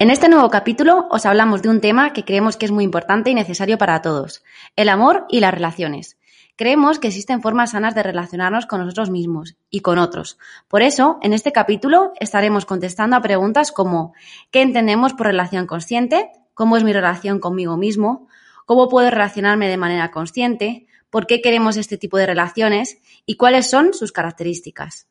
[0.00, 3.28] En este nuevo capítulo os hablamos de un tema que creemos que es muy importante
[3.28, 4.42] y necesario para todos,
[4.74, 6.16] el amor y las relaciones.
[6.56, 10.38] Creemos que existen formas sanas de relacionarnos con nosotros mismos y con otros.
[10.68, 14.14] Por eso, en este capítulo estaremos contestando a preguntas como
[14.50, 16.30] ¿qué entendemos por relación consciente?
[16.54, 18.26] ¿Cómo es mi relación conmigo mismo?
[18.64, 20.86] ¿Cómo puedo relacionarme de manera consciente?
[21.10, 23.02] ¿Por qué queremos este tipo de relaciones?
[23.26, 25.10] ¿Y cuáles son sus características?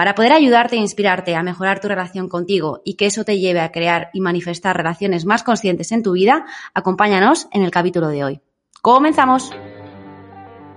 [0.00, 3.60] Para poder ayudarte e inspirarte a mejorar tu relación contigo y que eso te lleve
[3.60, 8.24] a crear y manifestar relaciones más conscientes en tu vida, acompáñanos en el capítulo de
[8.24, 8.40] hoy.
[8.80, 9.50] ¡Comenzamos!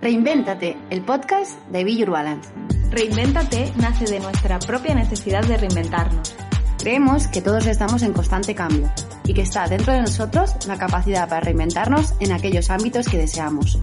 [0.02, 2.52] Reinvéntate, el podcast de Be Your Balance.
[2.92, 6.36] Reinvéntate nace de nuestra propia necesidad de reinventarnos.
[6.80, 8.92] Creemos que todos estamos en constante cambio
[9.24, 13.80] y que está dentro de nosotros la capacidad para reinventarnos en aquellos ámbitos que deseamos.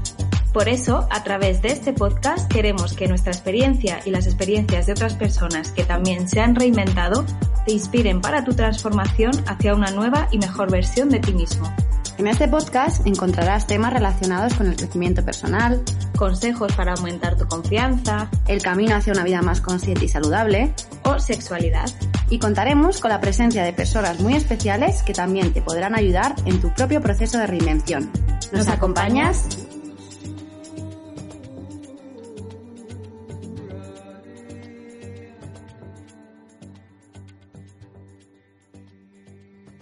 [0.52, 4.92] Por eso, a través de este podcast queremos que nuestra experiencia y las experiencias de
[4.92, 7.24] otras personas que también se han reinventado
[7.66, 11.72] te inspiren para tu transformación hacia una nueva y mejor versión de ti mismo.
[12.18, 15.82] En este podcast encontrarás temas relacionados con el crecimiento personal,
[16.16, 21.18] consejos para aumentar tu confianza, el camino hacia una vida más consciente y saludable o
[21.20, 21.88] sexualidad.
[22.28, 26.60] Y contaremos con la presencia de personas muy especiales que también te podrán ayudar en
[26.60, 28.10] tu propio proceso de reinvención.
[28.52, 29.46] ¿Nos acompañas?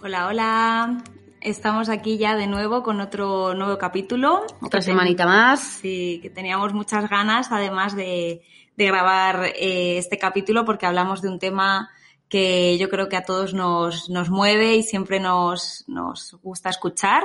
[0.09, 1.05] Hola, hola.
[1.43, 4.47] Estamos aquí ya de nuevo con otro nuevo capítulo.
[4.63, 5.61] Otra semanita más.
[5.61, 8.41] Sí, que teníamos muchas ganas, además de,
[8.75, 11.91] grabar eh, este capítulo, porque hablamos de un tema
[12.27, 17.25] que yo creo que a todos nos, nos mueve y siempre nos, nos gusta escuchar.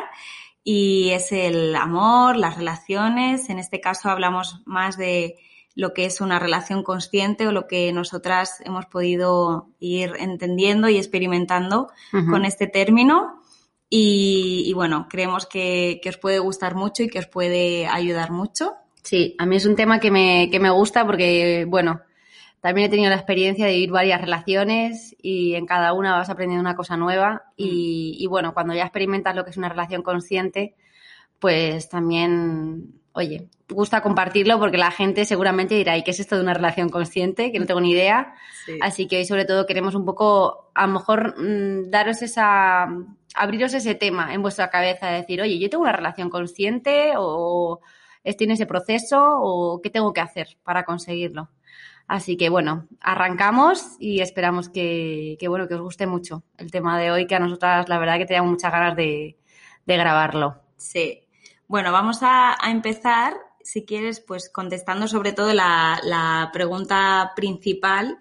[0.61, 3.50] Y es el amor, las relaciones.
[3.50, 5.38] En este caso hablamos más de
[5.75, 10.97] lo que es una relación consciente o lo que nosotras hemos podido ir entendiendo y
[10.97, 11.89] experimentando
[12.29, 13.41] con este término.
[13.89, 18.73] Y, bueno, creemos que, os puede gustar mucho y que os puede ayudar mucho.
[19.03, 22.01] Sí, a mí es un tema que me, que me gusta porque, bueno,
[22.62, 26.62] también he tenido la experiencia de vivir varias relaciones y en cada una vas aprendiendo
[26.62, 30.75] una cosa nueva y, y bueno, cuando ya experimentas lo que es una relación consciente,
[31.39, 36.41] pues también oye, gusta compartirlo porque la gente seguramente dirá, ¿y qué es esto de
[36.41, 37.51] una relación consciente?
[37.51, 38.35] Que no tengo ni idea.
[38.81, 42.88] Así que hoy sobre todo queremos un poco, a lo mejor, mm, daros esa,
[43.35, 47.79] abriros ese tema en vuestra cabeza, de decir, oye, yo tengo una relación consciente o
[48.24, 51.50] estoy en ese proceso o qué tengo que hacer para conseguirlo.
[52.07, 57.12] Así que bueno, arrancamos y esperamos que, bueno, que os guste mucho el tema de
[57.12, 59.38] hoy, que a nosotras la verdad que teníamos muchas ganas de,
[59.85, 60.62] de grabarlo.
[60.75, 61.22] Sí,
[61.73, 68.19] bueno, vamos a, empezar, si quieres, pues contestando sobre todo la, pregunta principal,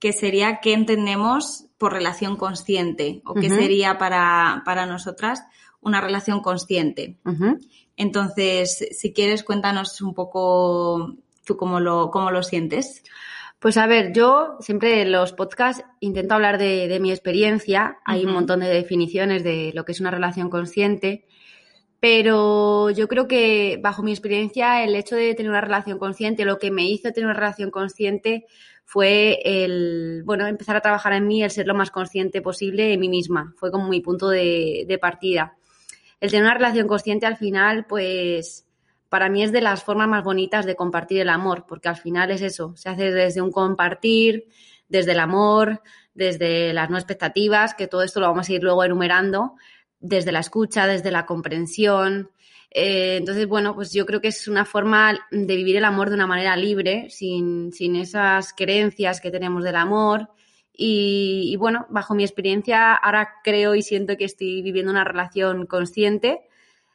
[0.00, 5.44] que sería qué entendemos por relación consciente o qué sería para, nosotras
[5.80, 7.16] una relación consciente.
[7.96, 11.14] Entonces, si quieres, cuéntanos un poco
[11.44, 13.04] tú cómo lo, cómo lo sientes.
[13.60, 17.98] Pues a ver, yo siempre en los podcasts intento hablar de, de mi experiencia.
[18.04, 21.28] Hay un montón de definiciones de lo que es una relación consciente.
[22.00, 26.58] Pero yo creo que, bajo mi experiencia, el hecho de tener una relación consciente, lo
[26.58, 28.46] que me hizo tener una relación consciente
[28.86, 32.96] fue el, bueno, empezar a trabajar en mí, el ser lo más consciente posible de
[32.96, 33.52] mí misma.
[33.56, 35.56] Fue como mi punto de, partida.
[36.20, 38.66] El tener una relación consciente al final, pues,
[39.10, 42.30] para mí es de las formas más bonitas de compartir el amor, porque al final
[42.30, 44.46] es eso, se hace desde un compartir,
[44.88, 45.82] desde el amor,
[46.14, 49.54] desde las no expectativas, que todo esto lo vamos a ir luego enumerando,
[50.00, 52.30] desde la escucha, desde la comprensión.
[52.70, 56.14] Eh, entonces, bueno, pues yo creo que es una forma de vivir el amor de
[56.14, 60.28] una manera libre, sin, sin esas creencias que tenemos del amor.
[60.72, 66.40] Y, bueno, bajo mi experiencia, ahora creo y siento que estoy viviendo una relación consciente.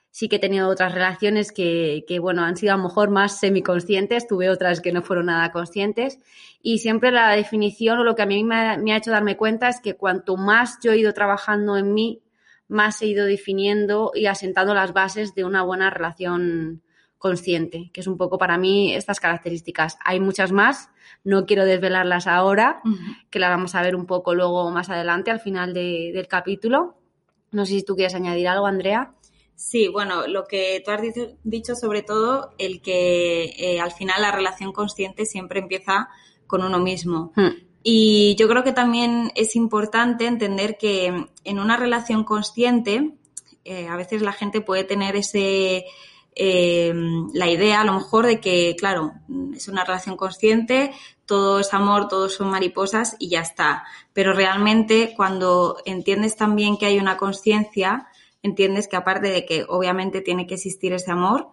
[0.09, 3.39] Sí que he tenido otras relaciones que, que, bueno, han sido a lo mejor más
[3.39, 6.19] semiconscientes, tuve otras que no fueron nada conscientes.
[6.61, 9.69] Y siempre la definición o lo que a mí me me ha hecho darme cuenta
[9.69, 12.23] es que cuanto más yo he ido trabajando en mí,
[12.67, 16.81] más he ido definiendo y asentando las bases de una buena relación
[17.17, 19.97] consciente, que es un poco para mí estas características.
[20.03, 20.89] Hay muchas más,
[21.23, 22.81] no quiero desvelarlas ahora,
[23.29, 26.97] que las vamos a ver un poco luego más adelante al final del capítulo.
[27.51, 29.13] No sé si tú quieres añadir algo, Andrea.
[29.55, 31.01] Sí, bueno, lo que tú has
[31.43, 36.09] dicho, sobre todo, el que eh, al final la relación consciente siempre empieza
[36.45, 37.31] con uno mismo.
[37.35, 37.64] Hmm.
[37.87, 43.11] Y yo creo que también es importante entender que en una relación consciente,
[43.63, 45.85] eh, a veces la gente puede tener ese,
[46.33, 46.93] eh,
[47.31, 49.13] la idea a lo mejor de que, claro,
[49.55, 50.93] es una relación consciente,
[51.27, 53.83] todo es amor, todos son mariposas y ya está.
[54.13, 58.07] Pero realmente cuando entiendes también que hay una conciencia,
[58.41, 61.49] entiendes que aparte de que obviamente tiene que existir ese amor,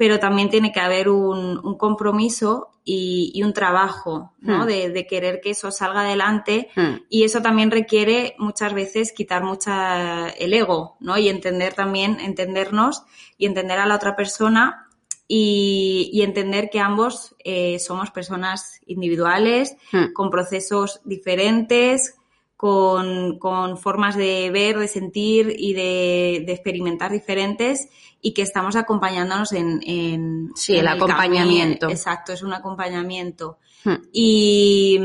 [0.00, 4.64] pero también tiene que haber un, compromiso y, un trabajo, ¿no?
[4.64, 4.66] Hmm.
[4.66, 7.02] De, querer que eso salga adelante hmm.
[7.10, 11.18] y eso también requiere muchas veces quitar mucha el ego, ¿no?
[11.18, 13.02] Y entender también, entendernos
[13.36, 14.88] y entender a la otra persona
[15.28, 20.14] y, entender que ambos eh, somos personas individuales, hmm.
[20.14, 22.14] con procesos diferentes,
[22.60, 27.88] con, con, formas de ver, de sentir y de, de, experimentar diferentes
[28.20, 31.88] y que estamos acompañándonos en, en sí, el, acompañamiento.
[31.88, 33.56] Exacto, es un acompañamiento.
[33.82, 33.94] Hmm.
[34.12, 35.00] Y,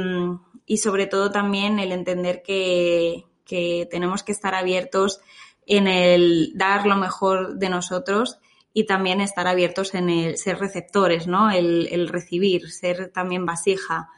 [0.65, 5.21] y, sobre todo también el entender que, que tenemos que estar abiertos
[5.65, 8.37] en el dar lo mejor de nosotros
[8.73, 11.51] y también estar abiertos en el ser receptores, ¿no?
[11.51, 14.09] El, el recibir, ser también vasija.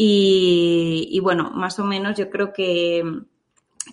[0.00, 3.02] Y, bueno, más o menos yo creo que...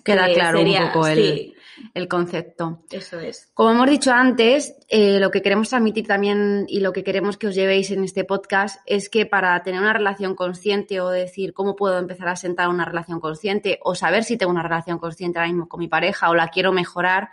[0.04, 1.54] Queda claro un poco el,
[1.94, 2.82] el, concepto.
[2.90, 3.50] Eso es.
[3.54, 7.48] Como hemos dicho antes, eh, lo que queremos transmitir también y lo que queremos que
[7.48, 11.74] os llevéis en este podcast es que para tener una relación consciente o decir cómo
[11.74, 15.50] puedo empezar a sentar una relación consciente o saber si tengo una relación consciente ahora
[15.50, 17.30] mismo con mi pareja o la quiero mejorar,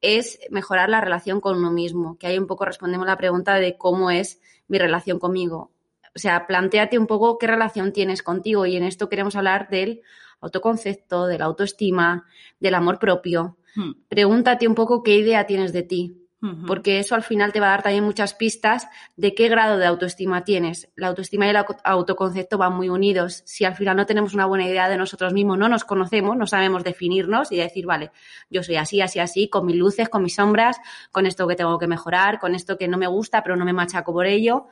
[0.00, 3.76] es mejorar la relación con uno mismo, que ahí un poco respondemos la pregunta de
[3.76, 5.72] cómo es mi relación conmigo.
[6.14, 10.02] O sea, planteate un poco qué relación tienes contigo y en esto queremos hablar del
[10.40, 12.26] autoconcepto, de la autoestima,
[12.60, 13.58] del amor propio.
[13.74, 13.92] Hmm.
[14.08, 16.28] Pregúntate un poco qué idea tienes de ti,
[16.68, 19.86] porque eso al final te va a dar también muchas pistas de qué grado de
[19.86, 20.88] autoestima tienes.
[20.94, 23.42] La autoestima y el autoconcepto van muy unidos.
[23.44, 26.46] Si al final no tenemos una buena idea de nosotros mismos, no nos conocemos, no
[26.46, 28.12] sabemos definirnos y decir, vale,
[28.50, 30.80] yo soy así, así, así, con mis luces, con mis sombras,
[31.10, 33.72] con esto que tengo que mejorar, con esto que no me gusta, pero no me
[33.72, 34.68] machaco por ello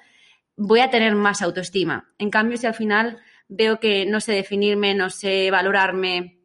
[0.57, 2.11] voy a tener más autoestima.
[2.19, 3.19] En cambio, si al final
[3.49, 6.41] veo que no sé definirme, no sé valorarme,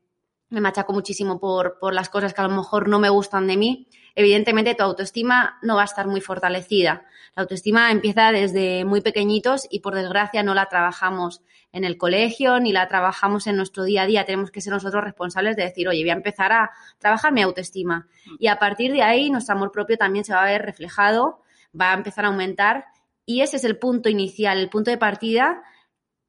[0.50, 3.56] me machaco muchísimo por, por, las cosas que a lo mejor no me gustan de
[3.56, 7.06] mí, evidentemente tu autoestima no va a estar muy fortalecida.
[7.36, 11.42] La autoestima empieza desde muy pequeñitos y por desgracia no la trabajamos
[11.72, 14.26] en el colegio ni la trabajamos en nuestro día a día.
[14.26, 18.10] Tenemos que ser nosotros responsables de decir, oye, voy a empezar a trabajar mi autoestima.
[18.40, 21.42] Y a partir de ahí nuestro amor propio también se va a ver reflejado,
[21.80, 22.86] va a empezar a aumentar
[23.32, 25.64] y ese es el punto inicial, el punto de partida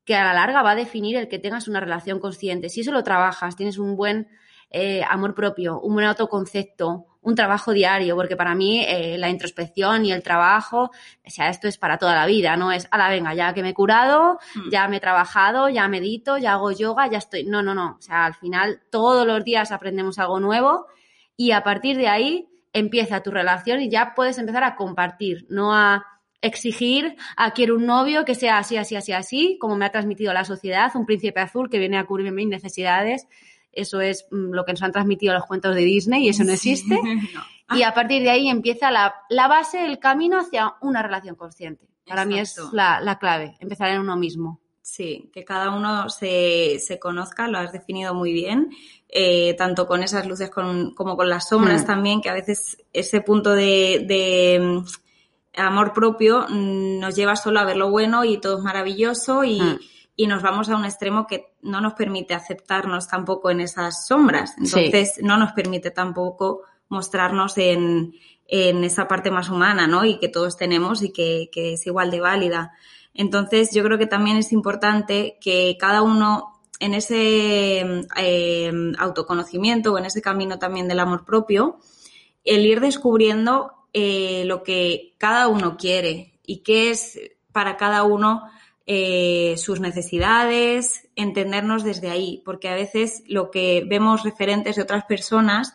[0.05, 2.69] que a la larga va a definir el que tengas una relación consciente.
[2.69, 4.29] Si eso lo trabajas, tienes un buen
[4.71, 10.05] eh, amor propio, un buen autoconcepto, un trabajo diario, porque para mí eh, la introspección
[10.05, 10.91] y el trabajo,
[11.27, 13.63] o sea, esto es para toda la vida, no es, a la venga, ya que
[13.63, 14.71] me he curado, mm.
[14.71, 17.43] ya me he trabajado, ya medito, ya hago yoga, ya estoy.
[17.45, 17.97] No, no, no.
[17.99, 20.87] O sea, al final todos los días aprendemos algo nuevo
[21.37, 25.75] y a partir de ahí empieza tu relación y ya puedes empezar a compartir, no
[25.75, 26.12] a
[26.43, 30.33] exigir a quiero un novio que sea así, así, así, así, como me ha transmitido
[30.33, 33.27] la sociedad, un príncipe azul que viene a cubrir mis necesidades.
[33.71, 36.53] Eso es mm, lo que nos han transmitido los cuentos de Disney y eso no
[36.53, 37.00] existe.
[37.75, 41.89] Y a partir de ahí empieza la, la, base, el camino hacia una relación consciente.
[42.06, 44.61] Para mí es la, la, clave, empezar en uno mismo.
[44.82, 48.69] Sí, que cada uno se, se conozca, lo has definido muy bien,
[49.08, 51.87] eh, tanto con esas luces con, como con las sombras mm.
[51.87, 54.82] también, que a veces ese punto de, de
[55.56, 59.61] amor propio mm, nos lleva solo a ver lo bueno y todo es maravilloso y,
[59.61, 59.79] mm.
[60.17, 64.55] y, nos vamos a un extremo que no nos permite aceptarnos tampoco en esas sombras.
[64.59, 68.15] Entonces no nos permite tampoco mostrarnos en,
[68.47, 70.05] en, esa parte más humana, ¿no?
[70.05, 72.73] Y que todos tenemos y que, que es igual de válida.
[73.15, 79.99] Entonces yo creo que también es importante que cada uno en ese eh, autoconocimiento o
[79.99, 81.79] en ese camino también del amor propio,
[82.43, 87.19] el ir descubriendo eh, lo que cada uno quiere y qué es
[87.53, 88.44] para cada uno
[88.84, 95.05] eh, sus necesidades, entendernos desde ahí, porque a veces lo que vemos referentes de otras
[95.05, 95.75] personas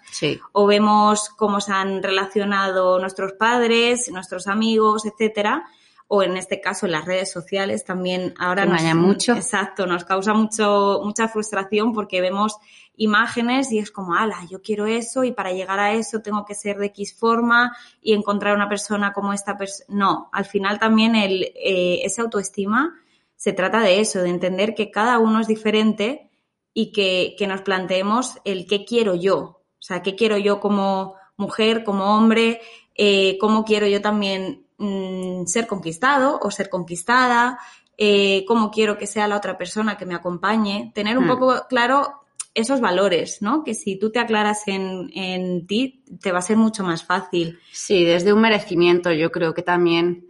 [0.52, 5.66] o vemos cómo se han relacionado nuestros padres, nuestros amigos, etcétera,
[6.08, 9.34] o en este caso en las redes sociales también ahora nos mucho.
[9.34, 12.58] Exacto, nos causa mucho mucha frustración porque vemos
[12.96, 16.56] imágenes y es como, ala, yo quiero eso y para llegar a eso tengo que
[16.56, 19.86] ser de X forma y encontrar una persona como esta persona.
[19.90, 22.96] No, al final también el, eh, esa autoestima
[23.36, 26.30] se trata de eso, de entender que cada uno es diferente
[26.74, 31.16] y que, que nos planteemos el qué quiero yo, o sea, qué quiero yo como
[31.36, 32.62] mujer, como hombre,
[32.96, 37.60] eh, cómo quiero yo también Mm, ser conquistado o ser conquistada,
[37.98, 41.30] eh, cómo quiero que sea la otra persona que me acompañe, tener un hmm.
[41.30, 42.22] poco claro
[42.54, 43.64] esos valores, ¿no?
[43.64, 47.60] Que si tú te aclaras en, en ti, te va a ser mucho más fácil.
[47.72, 50.28] Sí, desde un merecimiento, yo creo que también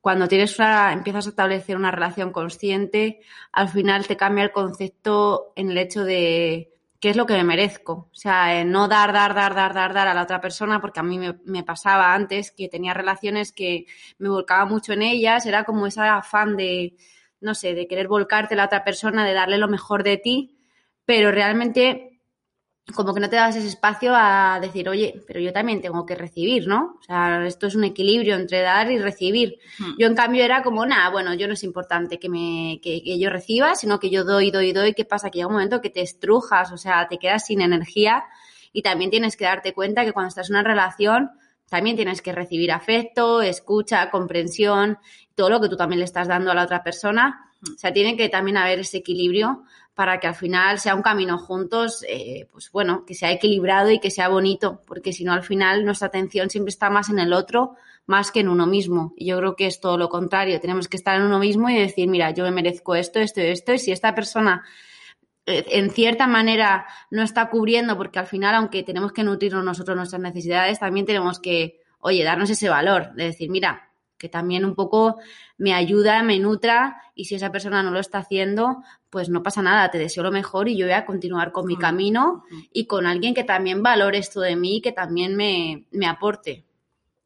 [0.00, 5.52] cuando tienes una, empiezas a establecer una relación consciente, al final te cambia el concepto
[5.56, 8.08] en el hecho de qué es lo que me merezco.
[8.12, 11.02] O sea, no dar, dar, dar, dar, dar, dar a la otra persona, porque a
[11.02, 13.86] mí me, pasaba antes que tenía relaciones que
[14.18, 16.96] me volcaba mucho en ellas, era como ese afán de,
[17.40, 20.58] no sé, de querer volcarte a la otra persona, de darle lo mejor de ti,
[21.04, 22.17] pero realmente
[22.94, 26.14] como que no te das ese espacio a decir, oye, pero yo también tengo que
[26.14, 26.96] recibir, ¿no?
[26.98, 29.58] O sea, esto es un equilibrio entre dar y recibir.
[29.78, 29.92] Hmm.
[29.98, 33.18] Yo, en cambio, era como, nada, bueno, yo no es importante que, me, que, que,
[33.18, 34.94] yo reciba, sino que yo doy, doy, doy.
[34.94, 35.30] ¿Qué pasa?
[35.30, 38.24] Que llega un momento que te estrujas, o sea, te quedas sin energía
[38.72, 41.30] y también tienes que darte cuenta que cuando estás en una relación,
[41.68, 44.98] también tienes que recibir afecto, escucha, comprensión,
[45.34, 47.47] todo lo que tú también le estás dando a la otra persona.
[47.62, 51.38] O sea, tiene que también haber ese equilibrio para que al final sea un camino
[51.38, 55.42] juntos, eh, pues bueno, que sea equilibrado y que sea bonito, porque si no al
[55.42, 57.74] final nuestra atención siempre está más en el otro
[58.08, 59.12] más que en uno mismo.
[59.16, 61.78] Y yo creo que es todo lo contrario, tenemos que estar en uno mismo y
[61.78, 64.64] decir, mira, yo me merezco esto, esto y esto, y si esta persona
[65.44, 69.96] eh, en cierta manera no está cubriendo, porque al final, aunque tenemos que nutrirnos nosotros
[69.96, 74.74] nuestras necesidades, también tenemos que, oye, darnos ese valor, de decir, mira, que también un
[74.74, 75.18] poco
[75.58, 78.78] me ayuda, me nutra y si esa persona no lo está haciendo,
[79.10, 81.76] pues no pasa nada, te deseo lo mejor y yo voy a continuar con mi
[81.76, 86.64] camino y con alguien que también valore esto de mí, que también me, aporte.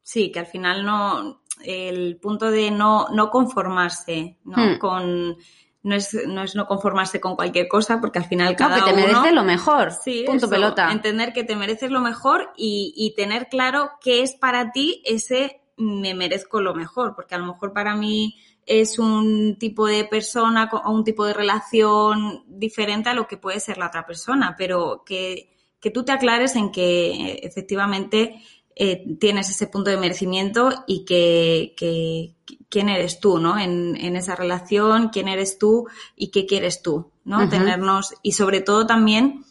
[0.01, 4.57] Sí, que al final no, el punto de no, no conformarse, ¿no?
[4.57, 4.79] Hmm.
[4.79, 5.37] Con,
[5.83, 8.93] no es, no es no conformarse con cualquier cosa, porque al final cada no, que
[8.93, 9.91] te mereces lo mejor.
[9.91, 10.91] Sí, punto pelota.
[10.91, 15.62] Entender que te mereces lo mejor y, y tener claro qué es para ti ese
[15.77, 20.69] me merezco lo mejor, porque a lo mejor para mí es un tipo de persona
[20.71, 25.03] o un tipo de relación diferente a lo que puede ser la otra persona, pero
[25.05, 25.49] que,
[25.79, 28.41] que tú te aclares en que efectivamente
[28.75, 32.33] eh, tienes ese punto de merecimiento y que, que
[32.69, 33.59] quién eres tú, ¿no?
[33.59, 37.47] En, en, esa relación, quién eres tú y qué quieres tú, ¿no?
[37.49, 39.43] Tenernos y sobre todo también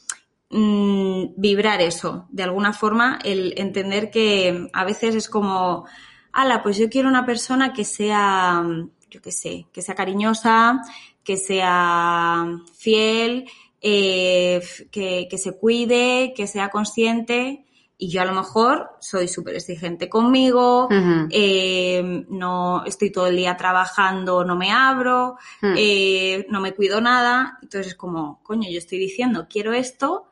[0.50, 5.86] mmm, vibrar eso, de alguna forma, el entender que a veces es como
[6.32, 8.64] ala, pues yo quiero una persona que sea,
[9.10, 10.82] yo qué sé, que sea cariñosa,
[11.22, 12.46] que sea
[12.76, 13.46] fiel,
[13.80, 17.64] eh, que, que, se cuide, que sea consciente.
[17.98, 20.88] Y yo a lo mejor soy súper exigente conmigo,
[21.30, 25.74] eh, no estoy todo el día trabajando, no me abro, hmm.
[25.76, 27.58] eh, no me cuido nada.
[27.62, 30.26] Entonces es como, coño, yo estoy diciendo, quiero esto,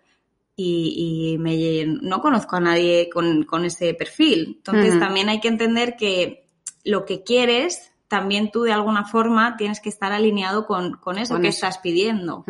[0.62, 4.56] y, me, no conozco a nadie con, con ese perfil.
[4.58, 6.48] Entonces también hay que entender que
[6.84, 11.40] lo que quieres, también tú de alguna forma tienes que estar alineado con, con eso
[11.40, 12.44] que estás pidiendo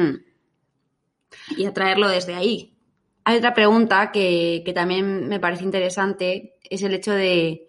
[1.56, 2.76] y atraerlo desde ahí.
[3.24, 7.68] Hay otra pregunta que, que también me parece interesante, es el hecho de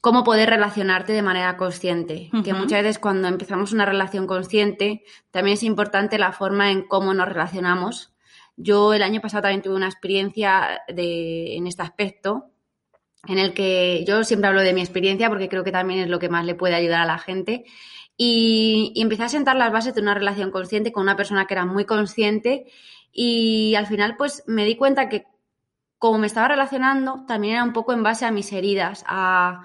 [0.00, 2.30] cómo poder relacionarte de manera consciente.
[2.44, 7.14] Que muchas veces cuando empezamos una relación consciente, también es importante la forma en cómo
[7.14, 8.13] nos relacionamos
[8.56, 12.50] yo el año pasado también tuve una experiencia de, en este aspecto,
[13.26, 16.18] en el que yo siempre hablo de mi experiencia porque creo que también es lo
[16.18, 17.64] que más le puede ayudar a la gente.
[18.16, 21.66] Y, empecé a sentar las bases de una relación consciente con una persona que era
[21.66, 22.66] muy consciente
[23.12, 25.24] y al final pues me di cuenta que
[25.98, 29.64] como me estaba relacionando también era un poco en base a mis heridas, a,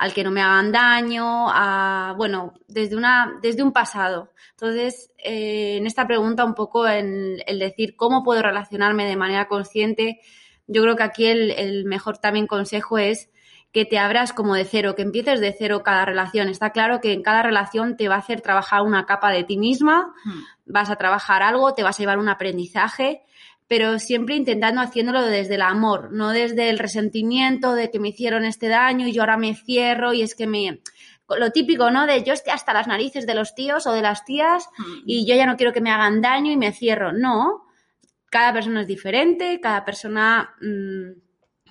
[0.00, 4.32] al que no me hagan daño, a, bueno, desde, una, desde un pasado.
[4.52, 9.46] Entonces, eh, en esta pregunta un poco en el decir cómo puedo relacionarme de manera
[9.46, 10.22] consciente,
[10.66, 13.28] yo creo que aquí el, mejor también consejo es
[13.72, 16.48] que te abras como de cero, que empieces de cero cada relación.
[16.48, 19.58] Está claro que en cada relación te va a hacer trabajar una capa de ti
[19.58, 20.40] misma, hmm.
[20.64, 23.20] vas a trabajar algo, te vas a llevar un aprendizaje
[23.70, 28.44] pero siempre intentando haciéndolo desde el amor, no desde el resentimiento de que me hicieron
[28.44, 30.80] este daño y yo ahora me cierro y es que me...
[31.38, 32.04] Lo típico, ¿no?
[32.08, 34.68] De yo esté hasta las narices de los tíos o de las tías
[35.06, 37.12] y yo ya no quiero que me hagan daño y me cierro.
[37.12, 37.64] No,
[38.28, 41.20] cada persona es diferente, cada persona mm,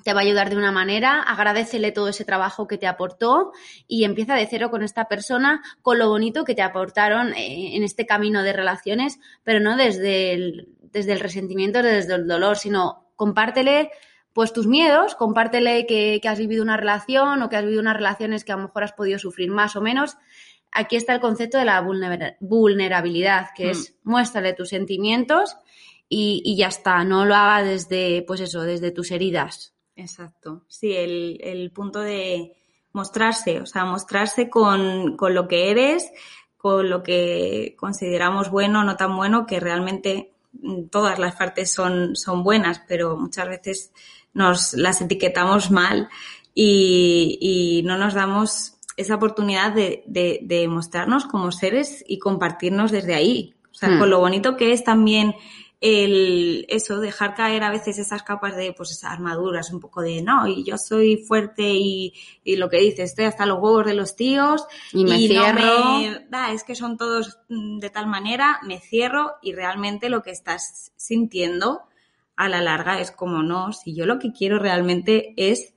[0.01, 3.51] te va a ayudar de una manera, agradecele todo ese trabajo que te aportó
[3.89, 7.84] y empieza de cero con esta persona, con lo bonito que te aportaron eh, en
[7.84, 13.12] este camino de relaciones, pero no desde el, desde el resentimiento, desde el dolor, sino
[13.15, 13.91] compártele
[14.34, 17.98] pues tus miedos, compártele que, que has vivido una relación o que has vivido unas
[17.98, 20.17] relaciones que a lo mejor has podido sufrir más o menos.
[20.72, 21.81] Aquí está el concepto de la
[22.39, 23.69] vulnerabilidad, que mm.
[23.69, 25.58] es muéstrale tus sentimientos
[26.08, 29.74] y, y ya está, no lo haga desde, pues eso, desde tus heridas.
[29.96, 30.63] Exacto.
[30.67, 32.55] Sí, el, el punto de
[32.93, 36.12] mostrarse, o sea, mostrarse con, con, lo que eres,
[36.58, 40.34] con lo que consideramos bueno no tan bueno, que realmente
[40.91, 43.91] todas las partes son, son buenas, pero muchas veces
[44.34, 46.10] nos las etiquetamos mal
[46.53, 52.91] y, y no nos damos esa oportunidad de, de, de, mostrarnos como seres y compartirnos
[52.91, 53.56] desde ahí.
[53.72, 54.00] O sea, hmm.
[54.00, 55.36] con lo bonito que es también
[55.81, 60.21] el eso, dejar caer a veces esas capas de pues esas armaduras, un poco de
[60.21, 63.93] no, y yo soy fuerte y, y lo que dices, estoy hasta los huevos de
[63.93, 65.79] los tíos y me cierro.
[65.79, 70.09] No me, da, es que son todos mm, de tal manera, me cierro y realmente
[70.09, 71.83] lo que estás sintiendo
[72.36, 75.74] a la larga es como no, si yo lo que quiero realmente es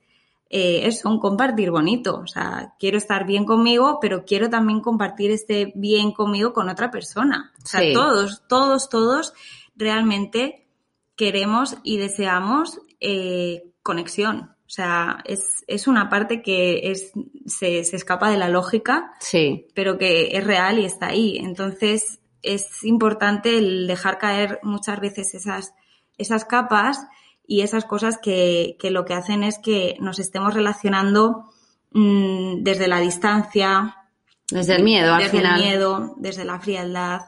[0.55, 2.19] eh, eso, un compartir bonito.
[2.19, 6.91] O sea, quiero estar bien conmigo, pero quiero también compartir este bien conmigo con otra
[6.91, 7.51] persona.
[7.63, 7.91] O sea, sí.
[7.91, 9.33] todos, todos, todos
[9.75, 10.67] realmente
[11.15, 14.55] queremos y deseamos eh, conexión.
[14.65, 17.11] O sea, es, es, una parte que es,
[17.45, 19.67] se, se, escapa de la lógica, sí.
[19.75, 21.37] pero que es real y está ahí.
[21.37, 25.73] Entonces, es importante el dejar caer muchas veces esas,
[26.17, 27.05] esas capas
[27.45, 31.51] y esas cosas que, que lo que hacen es que nos estemos relacionando
[31.91, 33.97] mmm, desde la distancia.
[34.49, 35.61] Desde el miedo, desde al final.
[35.61, 37.21] el miedo, desde la frialdad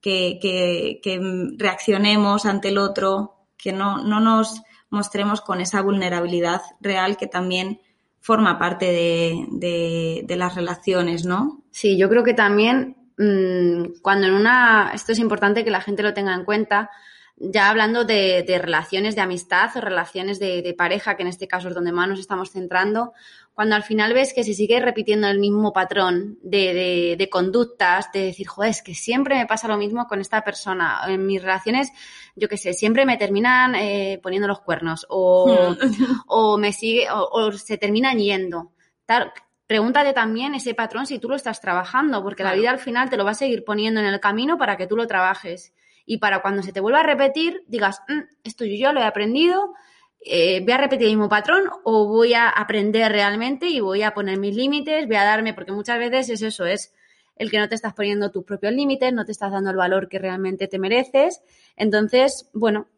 [0.00, 1.20] que, que,
[1.56, 7.80] reaccionemos ante el otro, que no, no nos mostremos con esa vulnerabilidad real que también
[8.20, 11.62] forma parte de, de, las relaciones, ¿no?
[11.70, 16.02] Sí, yo creo que también mmm, cuando en una, esto es importante que la gente
[16.02, 16.90] lo tenga en cuenta,
[17.36, 21.46] ya hablando de, de relaciones de amistad o relaciones de, de, pareja, que en este
[21.46, 23.12] caso es donde más nos estamos centrando,
[23.58, 28.12] cuando al final ves que se sigue repitiendo el mismo patrón de, de, de, conductas,
[28.12, 31.00] de decir, joder, es que siempre me pasa lo mismo con esta persona.
[31.08, 31.90] En mis relaciones,
[32.36, 35.74] yo qué sé, siempre me terminan eh, poniendo los cuernos o,
[36.28, 38.74] o me sigue, o, o, se terminan yendo.
[39.04, 39.32] Tal,
[39.66, 42.54] pregúntate también ese patrón si tú lo estás trabajando, porque claro.
[42.54, 44.86] la vida al final te lo va a seguir poniendo en el camino para que
[44.86, 45.74] tú lo trabajes.
[46.06, 49.04] Y para cuando se te vuelva a repetir, digas, mmm, esto yo ya lo he
[49.04, 49.74] aprendido,
[50.20, 54.12] eh, voy a repetir el mismo patrón o voy a aprender realmente y voy a
[54.12, 56.92] poner mis límites, voy a darme, porque muchas veces es eso, es
[57.36, 60.08] el que no te estás poniendo tus propios límites, no te estás dando el valor
[60.08, 61.40] que realmente te mereces.
[61.76, 62.88] Entonces, bueno,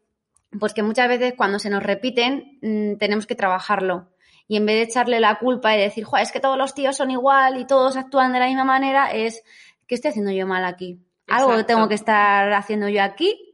[0.59, 4.09] pues que muchas veces cuando se nos repiten mmm, tenemos que trabajarlo.
[4.47, 7.11] Y en vez de echarle la culpa y decir, es que todos los tíos son
[7.11, 9.43] igual y todos actúan de la misma manera, es,
[9.87, 10.99] ¿qué estoy haciendo yo mal aquí?
[11.27, 11.51] Exacto.
[11.51, 13.50] Algo tengo que estar haciendo yo aquí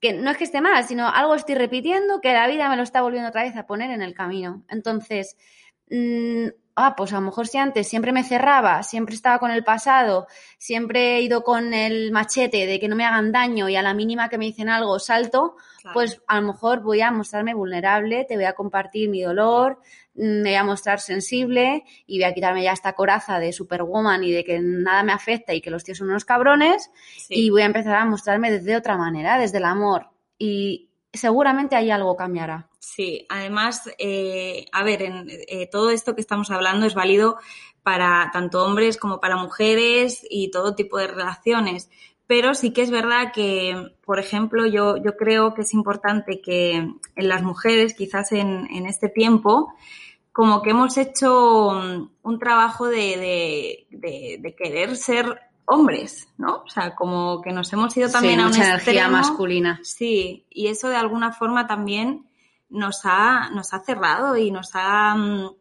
[0.00, 2.82] que no es que esté mal, sino algo estoy repitiendo que la vida me lo
[2.82, 4.64] está volviendo otra vez a poner en el camino.
[4.68, 5.36] Entonces,
[5.90, 9.62] mmm, ah, pues a lo mejor si antes siempre me cerraba, siempre estaba con el
[9.62, 10.26] pasado,
[10.58, 13.92] siempre he ido con el machete de que no me hagan daño y a la
[13.92, 15.94] mínima que me dicen algo salto, claro.
[15.94, 19.80] pues a lo mejor voy a mostrarme vulnerable, te voy a compartir mi dolor,
[20.20, 24.32] me voy a mostrar sensible y voy a quitarme ya esta coraza de superwoman y
[24.32, 27.34] de que nada me afecta y que los tíos son unos cabrones sí.
[27.34, 30.08] y voy a empezar a mostrarme desde otra manera, desde el amor.
[30.38, 32.68] Y seguramente ahí algo cambiará.
[32.78, 37.38] Sí, además, eh, a ver, en, eh, todo esto que estamos hablando es válido
[37.82, 41.90] para tanto hombres como para mujeres y todo tipo de relaciones.
[42.26, 46.76] Pero sí que es verdad que, por ejemplo, yo, yo creo que es importante que
[46.76, 49.74] en las mujeres, quizás en, en este tiempo,
[50.32, 51.68] como que hemos hecho
[52.22, 55.40] un trabajo de, de, de, de querer ser
[55.70, 56.62] hombres, ¿no?
[56.66, 59.80] O sea, como que nos hemos ido también sí, a una energía masculina.
[59.82, 62.26] Sí, y eso de alguna forma también
[62.68, 65.52] nos ha, nos ha cerrado y nos ha um,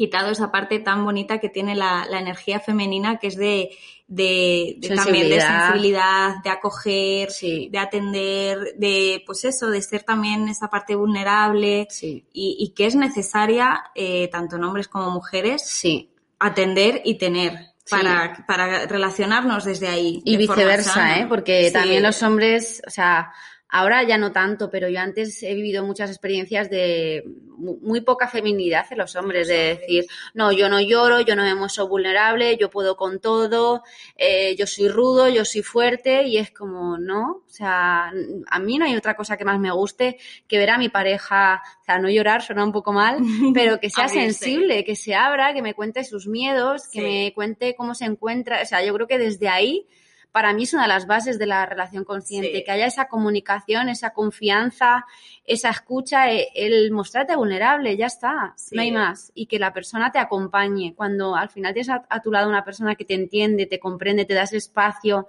[0.00, 3.68] quitado esa parte tan bonita que tiene la, la energía femenina, que es de,
[4.08, 7.68] de, de también de sensibilidad, de acoger, sí.
[7.70, 12.24] de atender, de pues eso, de ser también esa parte vulnerable sí.
[12.32, 16.08] y, y, que es necesaria, eh, tanto en hombres como mujeres, sí.
[16.38, 17.52] atender y tener
[17.90, 20.22] para, para relacionarnos desde ahí.
[20.24, 21.26] Y viceversa, ¿eh?
[21.28, 23.34] Porque también los hombres, o sea,
[23.70, 27.24] ahora ya no tanto, pero yo antes he vivido muchas experiencias de,
[27.60, 31.54] muy poca feminidad en los hombres, de decir, no, yo no lloro, yo no me
[31.54, 33.82] muestro vulnerable, yo puedo con todo,
[34.16, 38.12] eh, yo soy rudo, yo soy fuerte, y es como, no, o sea,
[38.50, 41.62] a mí no hay otra cosa que más me guste que ver a mi pareja,
[41.82, 43.18] o sea, no llorar, suena un poco mal,
[43.54, 47.74] pero que sea sensible, que se abra, que me cuente sus miedos, que me cuente
[47.76, 49.86] cómo se encuentra, o sea, yo creo que desde ahí
[50.32, 53.88] para mí es una de las bases de la relación consciente, que haya esa comunicación,
[53.88, 55.04] esa confianza,
[55.44, 59.32] esa escucha, e, el mostrarte vulnerable, ya está, no hay más.
[59.34, 60.94] Y que la persona te acompañe.
[60.94, 64.34] Cuando al final tienes a, tu lado una persona que te entiende, te comprende, te
[64.34, 65.28] das espacio,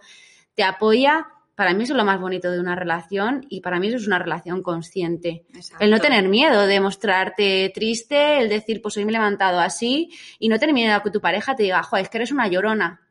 [0.53, 3.87] te apoya, para mí eso es lo más bonito de una relación y para mí
[3.87, 5.45] eso es una relación consciente.
[5.79, 10.09] El no tener miedo de mostrarte triste, el decir, pues hoy me he levantado así
[10.39, 12.47] y no tener miedo a que tu pareja te diga, joder, es que eres una
[12.47, 13.01] llorona.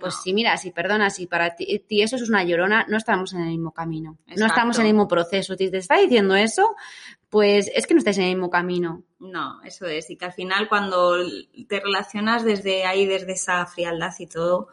[0.00, 3.40] Pues sí, mira, si perdonas, si para ti, eso es una llorona, no estamos en
[3.40, 4.18] el mismo camino.
[4.36, 5.54] No estamos en el mismo proceso.
[5.56, 6.76] Si te está diciendo eso,
[7.30, 9.02] pues es que no estás en el mismo camino.
[9.18, 10.10] No, eso es.
[10.10, 11.16] Y que al final cuando
[11.68, 14.68] te relacionas desde ahí, desde esa frialdad y todo,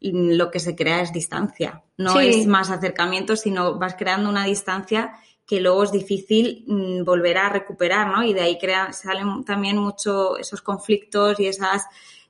[0.00, 1.82] lo que se crea es distancia.
[1.96, 5.14] No es más acercamiento, sino vas creando una distancia
[5.46, 8.22] que luego es difícil mm, volver a recuperar, ¿no?
[8.22, 11.86] Y de ahí crea, salen también mucho esos conflictos y esas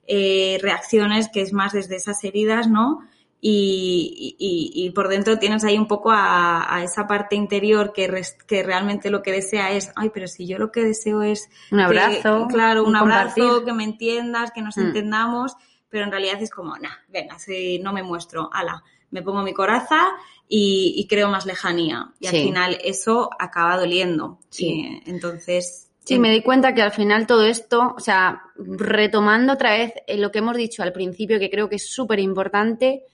[0.06, 3.00] eh, reacciones que es más desde esas heridas, ¿no?
[3.44, 8.08] Y, y, por dentro tienes ahí un poco a, esa parte interior que,
[8.46, 11.50] que realmente lo que desea es, ay, pero si yo lo que deseo es...
[11.72, 12.46] Un abrazo.
[12.48, 14.80] claro, un, abrazo, que me entiendas, que nos mm.
[14.82, 15.56] entendamos,
[15.88, 19.52] pero en realidad es como, nah, venga, si no me muestro, ala, me pongo mi
[19.52, 20.08] coraza
[20.48, 22.12] y, creo más lejanía.
[22.20, 24.38] Y al final eso acaba doliendo.
[24.50, 25.02] Sí.
[25.06, 29.92] entonces Sí, me di cuenta que al final todo esto, o sea, retomando otra vez
[30.06, 33.04] eh, lo que hemos dicho al principio, que creo que es súper importante,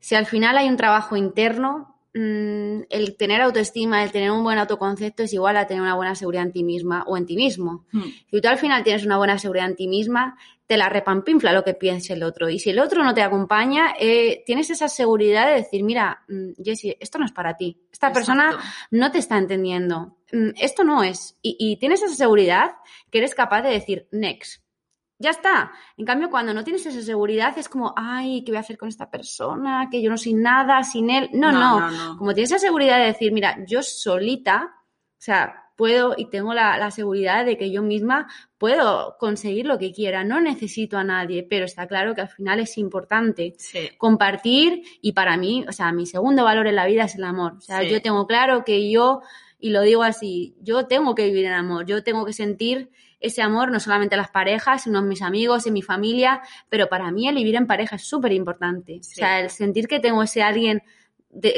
[0.00, 4.58] si al final hay un trabajo interno, mm, el tener autoestima, el tener un buen
[4.58, 7.84] autoconcepto es igual a tener una buena seguridad en ti misma o en ti mismo.
[7.92, 8.02] Hmm.
[8.30, 10.36] Si tú al final tienes una buena seguridad en ti misma,
[10.70, 12.48] te la repampinfla lo que piense el otro.
[12.48, 16.62] Y si el otro no te acompaña, eh, tienes esa seguridad de decir, mira, mm,
[16.62, 17.82] Jessie, esto no es para ti.
[17.92, 18.56] Esta persona
[18.92, 20.18] no te está entendiendo.
[20.30, 21.36] Mm, esto no es.
[21.42, 22.76] Y, tienes esa seguridad
[23.10, 24.62] que eres capaz de decir, next.
[25.18, 25.72] Ya está.
[25.96, 28.88] En cambio, cuando no tienes esa seguridad, es como, ay, ¿qué voy a hacer con
[28.88, 29.88] esta persona?
[29.90, 31.30] Que yo no soy nada sin él.
[31.32, 32.16] No, no.
[32.16, 36.90] Como tienes esa seguridad de decir, mira, yo solita, o sea, puedo y tengo la,
[36.90, 41.64] seguridad de que yo misma puedo conseguir lo que quiera, no necesito a nadie, pero
[41.64, 43.54] está claro que al final es importante
[43.96, 47.54] compartir y para mí, o sea, mi segundo valor en la vida es el amor.
[47.56, 49.22] O sea, yo tengo claro que yo
[49.58, 53.40] y lo digo así, yo tengo que vivir en amor, yo tengo que sentir ese
[53.40, 57.10] amor no solamente en las parejas, sino en mis amigos, en mi familia, pero para
[57.10, 58.98] mí el vivir en pareja es súper importante.
[59.00, 60.82] O sea, el sentir que tengo ese alguien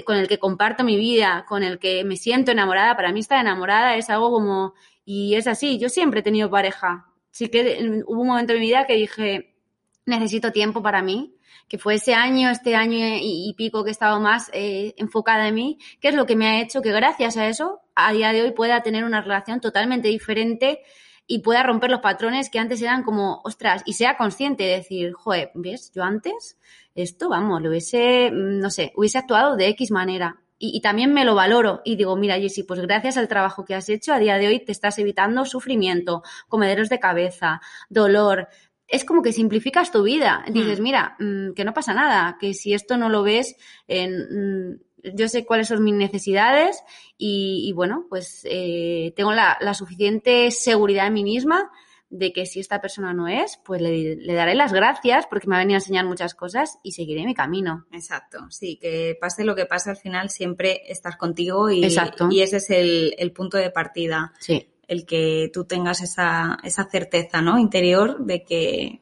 [0.05, 3.41] con el que comparto mi vida, con el que me siento enamorada, para mí estar
[3.41, 7.07] enamorada es algo como, y es así, yo siempre he tenido pareja.
[7.31, 9.57] Sí que hubo un momento en mi vida que dije,
[10.05, 11.35] necesito tiempo para mí,
[11.69, 15.55] que fue ese año, este año y, pico que he estado más eh, enfocada en
[15.55, 18.43] mí, que es lo que me ha hecho que gracias a eso, a día de
[18.43, 20.83] hoy pueda tener una relación totalmente diferente
[21.27, 25.13] y pueda romper los patrones que antes eran como, ostras, y sea consciente de decir,
[25.13, 25.91] joder, ¿ves?
[25.95, 26.59] Yo antes,
[26.95, 30.39] esto, vamos, lo hubiese, mm, no sé, hubiese actuado de X manera.
[30.59, 33.75] Y, y, también me lo valoro y digo, mira, Jessy, pues gracias al trabajo que
[33.75, 38.49] has hecho, a día de hoy te estás evitando sufrimiento, comederos de cabeza, dolor,
[38.93, 40.45] es como que simplificas tu vida.
[40.53, 40.83] Dices, hmm.
[40.83, 43.57] mira, mm, que no pasa nada, que si esto no lo ves,
[43.89, 44.73] mm,
[45.15, 46.85] yo sé cuáles son mis necesidades
[47.17, 51.71] y, bueno, pues eh, tengo la, suficiente seguridad en mí misma
[52.13, 55.59] de que si esta persona no es, pues le, daré las gracias porque me ha
[55.59, 57.87] venido a enseñar muchas cosas y seguiré mi camino.
[57.91, 61.85] Exacto, sí, que pase lo que pase al final siempre estás contigo y,
[62.31, 64.33] y ese es el, el punto de partida.
[64.39, 67.59] Sí el que tú tengas esa, esa certeza ¿no?
[67.59, 69.01] interior de que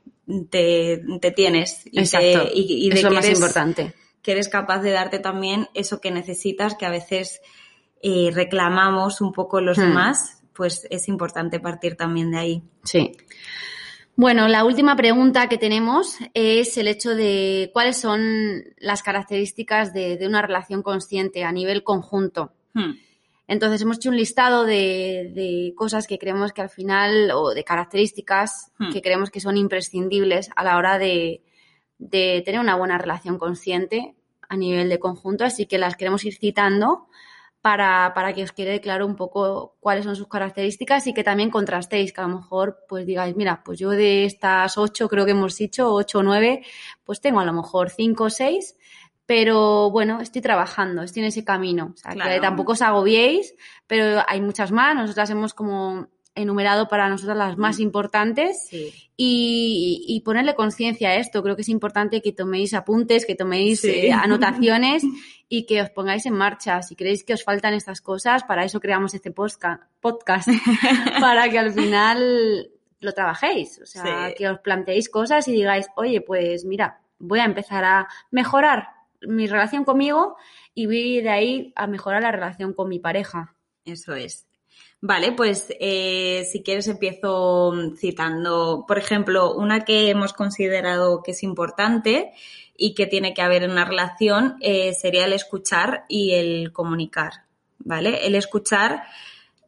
[0.51, 1.03] te,
[1.35, 2.01] tienes y,
[2.53, 3.95] y, de que más eres, importante.
[4.23, 7.41] Que eres capaz de darte también eso que necesitas, que a veces
[8.03, 9.83] eh, reclamamos un poco los hmm.
[9.83, 12.63] demás, pues es importante partir también de ahí.
[12.85, 13.13] Sí.
[14.17, 20.19] Bueno, la última pregunta que tenemos es el hecho de cuáles son las características de,
[20.27, 22.53] una relación consciente a nivel conjunto.
[22.75, 22.93] Hmm.
[23.47, 28.73] Entonces hemos hecho un listado de, cosas que creemos que al final, o de características
[28.79, 28.93] hmm.
[28.93, 31.43] que creemos que son imprescindibles a la hora de,
[31.99, 34.15] tener una buena relación consciente
[34.49, 37.07] a nivel de conjunto, así que las queremos ir citando
[37.63, 42.13] para, que os quede claro un poco cuáles son sus características y que también contrastéis,
[42.13, 45.57] que a lo mejor pues digáis, mira, pues yo de estas ocho creo que hemos
[45.57, 46.65] dicho, ocho o nueve,
[47.05, 48.77] pues tengo a lo mejor cinco o seis
[49.31, 51.93] pero bueno, estoy trabajando, estoy en ese camino.
[51.95, 53.55] O sea, que tampoco os agobiéis,
[53.87, 54.93] pero hay muchas más.
[54.97, 57.83] Nosotras hemos como enumerado para nosotros las más Mm.
[57.83, 58.93] importantes Sí.
[59.17, 61.43] y, y ponerle conciencia a esto.
[61.43, 63.91] Creo que es importante que toméis apuntes, que toméis Sí.
[63.91, 65.03] eh, anotaciones
[65.49, 66.83] y que os pongáis en marcha.
[66.83, 70.49] Si creéis que os faltan estas cosas, para eso creamos este podcast,
[71.21, 73.81] para que al final lo trabajéis.
[73.83, 74.35] O sea, Sí.
[74.39, 78.89] que os planteéis cosas y digáis, oye, pues mira, voy a empezar a mejorar
[79.23, 80.37] mi relación conmigo
[80.75, 83.55] y voy de ahí a mejorar la relación con mi pareja.
[83.85, 84.47] Eso es.
[85.03, 91.43] Vale, pues eh, si quieres empiezo citando, por ejemplo, una que hemos considerado que es
[91.43, 92.33] importante
[92.77, 97.45] y que tiene que haber en una relación eh, sería el escuchar y el comunicar,
[97.79, 98.27] ¿vale?
[98.27, 99.05] El escuchar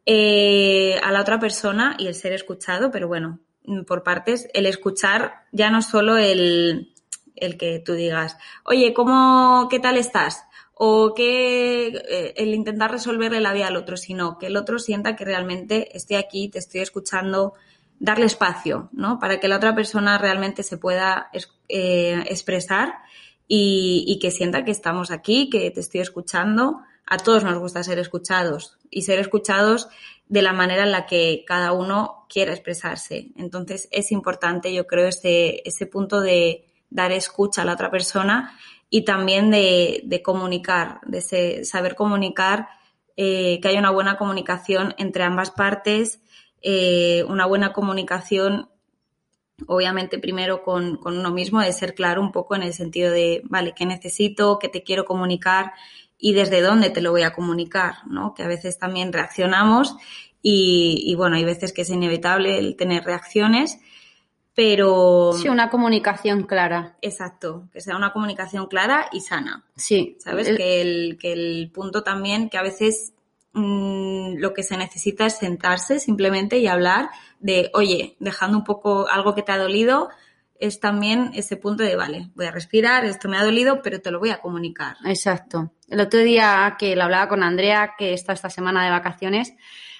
[0.05, 3.39] eh, a la otra persona y el ser escuchado, pero bueno,
[3.87, 6.93] por partes, el escuchar ya no solo el,
[7.35, 10.43] el que tú digas, oye, ¿cómo, qué tal estás?
[10.75, 15.15] O que eh, el intentar resolverle la vida al otro, sino que el otro sienta
[15.15, 17.53] que realmente estoy aquí, te estoy escuchando,
[17.99, 19.19] darle espacio, ¿no?
[19.19, 21.29] Para que la otra persona realmente se pueda
[21.69, 22.95] eh, expresar
[23.47, 26.81] y, y que sienta que estamos aquí, que te estoy escuchando.
[27.05, 29.89] A todos nos gusta ser escuchados y ser escuchados
[30.27, 33.31] de la manera en la que cada uno quiera expresarse.
[33.37, 38.57] Entonces es importante, yo creo, ese, ese punto de dar escucha a la otra persona
[38.93, 42.67] y también de, de comunicar, de saber comunicar,
[43.17, 46.21] eh, que haya una buena comunicación entre ambas partes,
[46.61, 48.69] eh, una buena comunicación,
[49.65, 53.41] obviamente primero con, con uno mismo, de ser claro un poco en el sentido de,
[53.45, 54.59] vale, ¿qué necesito?
[54.59, 55.71] ¿Qué te quiero comunicar?
[56.19, 58.35] Y desde dónde te lo voy a comunicar, ¿no?
[58.35, 59.95] Que a veces también reaccionamos
[60.43, 63.79] y, y bueno, hay veces que es inevitable el tener reacciones,
[64.55, 65.31] pero...
[65.33, 66.97] Sí, una comunicación clara.
[67.01, 69.65] Exacto, que sea una comunicación clara y sana.
[69.75, 70.47] Sí, ¿Sabes?
[70.47, 73.13] El- Que, el, que el punto también, que a veces
[73.53, 79.07] mm, lo que se necesita es sentarse simplemente y hablar de, oye, dejando un poco
[79.09, 80.09] algo que te ha dolido,
[80.59, 84.11] es también ese punto de, vale, voy a respirar, esto me ha dolido, pero te
[84.11, 84.95] lo voy a comunicar.
[85.03, 85.71] Exacto.
[85.89, 89.53] El otro día que lo hablaba con Andrea, que está esta semana de vacaciones,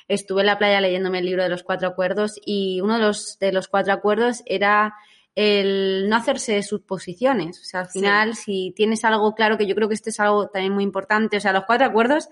[0.07, 3.37] estuve en la playa leyéndome el libro de los cuatro acuerdos y uno de los,
[3.39, 4.93] de los cuatro acuerdos era
[5.35, 7.59] el no hacerse suposiciones.
[7.59, 7.99] O sea, al Sí.
[7.99, 11.37] final, si tienes algo claro, que yo creo que esto es algo también muy importante,
[11.37, 12.29] o sea, los cuatro acuerdos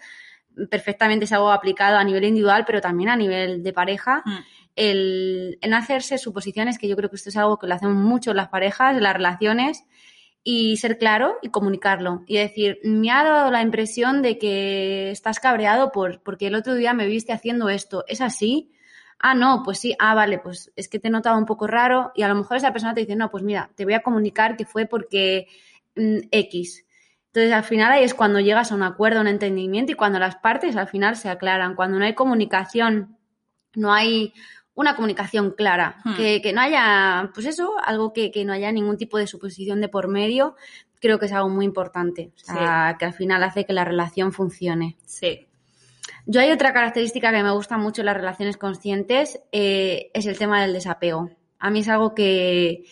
[0.69, 4.21] perfectamente es algo aplicado a nivel individual, pero también a nivel de pareja.
[4.25, 4.38] Mm,
[4.75, 7.91] el, el no hacerse suposiciones, que yo creo que esto es algo que lo hacen
[7.93, 9.84] mucho las parejas, las relaciones,
[10.43, 12.23] y ser claro y comunicarlo.
[12.27, 16.75] Y decir, me ha dado la impresión de que estás cabreado por, porque el otro
[16.75, 18.04] día me viste haciendo esto.
[18.08, 18.71] ¿Es así?
[19.19, 22.12] Ah, no, pues sí, ah, vale, pues es que te he notado un poco raro
[22.15, 24.58] y a lo mejor esa persona te dice, no, pues mira, te voy a comunicar
[24.58, 25.47] que fue porque
[25.95, 26.86] mm, X.
[27.27, 30.19] Entonces, al final ahí es cuando llegas a un acuerdo, a un entendimiento y cuando
[30.19, 31.75] las partes al final se aclaran.
[31.75, 33.17] Cuando no hay comunicación,
[33.75, 34.34] no hay
[34.82, 36.15] una comunicación clara, Hmm.
[36.15, 39.80] que, que no haya, pues eso, algo que, que no haya ningún tipo de suposición
[39.82, 40.56] de por medio,
[41.00, 42.32] creo que es algo muy importante.
[42.36, 44.98] O sea, que al final hace que la relación funcione.
[45.06, 45.48] sí,
[46.26, 50.38] Yo hay otra característica que me gusta mucho en las relaciones conscientes, eh, es el
[50.38, 51.30] tema del desapego.
[51.60, 52.84] A mí es algo que,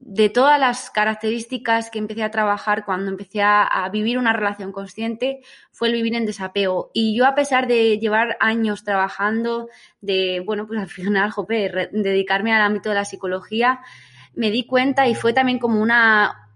[0.00, 5.40] de todas las características que empecé a trabajar cuando empecé a, vivir una relación consciente,
[5.72, 6.90] fue el vivir en desapego.
[6.94, 9.68] Y yo, a pesar de llevar años trabajando,
[10.00, 13.80] de, bueno, pues al final, jope, dedicarme al ámbito de la psicología,
[14.34, 16.52] me di cuenta y fue también como una,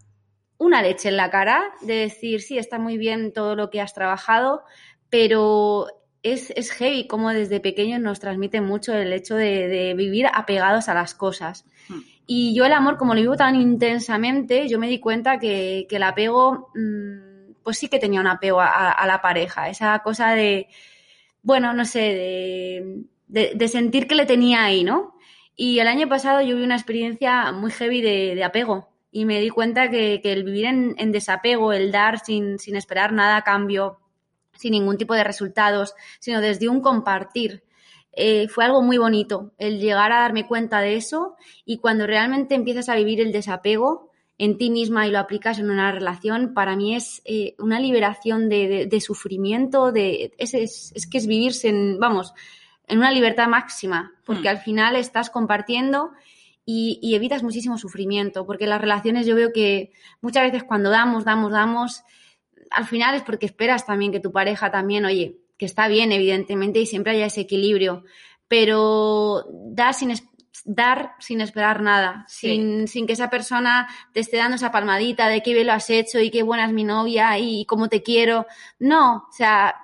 [0.59, 3.92] una leche en la cara de decir, sí, está muy bien todo lo que has
[3.92, 4.62] trabajado,
[5.11, 5.88] pero
[6.22, 10.94] es, es heavy como desde pequeños nos transmite mucho el hecho de, vivir apegados a
[10.94, 11.64] las cosas.
[11.88, 12.12] Hmm.
[12.26, 15.96] Y yo el amor, como lo vivo tan intensamente, yo me di cuenta que, que
[15.96, 19.68] el apego, mm, pues sí que tenía un apego a, a- la pareja.
[19.68, 20.68] Esa cosa de,
[21.42, 25.14] bueno, no sé, de, de- de sentir que le tenía ahí, ¿no?
[25.56, 28.88] Y el año pasado yo vi una experiencia muy heavy de, de apego.
[29.11, 32.76] Y me di cuenta que, que el vivir en, en desapego, el dar sin, sin
[32.76, 33.98] esperar nada a cambio,
[34.54, 37.62] sin ningún tipo de resultados, sino desde un compartir,
[38.12, 42.55] eh, fue algo muy bonito, el llegar a darme cuenta de eso y cuando realmente
[42.55, 46.75] empiezas a vivir el desapego en ti misma y lo aplicas en una relación, para
[46.77, 51.27] mí es eh, una liberación de, de- de sufrimiento, de, es, es- es que es
[51.27, 52.35] vivirse en, vamos,
[52.88, 54.53] en una libertad máxima, porque Hmm.
[54.53, 56.11] al final estás compartiendo
[56.66, 61.25] y, y evitas muchísimo sufrimiento, porque las relaciones yo veo que muchas veces cuando damos,
[61.25, 62.03] damos, damos,
[62.70, 66.81] al final es porque esperas también que tu pareja también, oye, que está bien, evidentemente,
[66.81, 68.03] y siempre haya ese equilibrio,
[68.48, 70.12] pero dar sin,
[70.64, 72.48] dar sin esperar nada, Sí.
[72.48, 75.88] sin, sin que esa persona te esté dando esa palmadita de qué bien lo has
[75.88, 78.44] hecho y qué buena es mi novia y cómo te quiero.
[78.81, 79.77] No, o sea,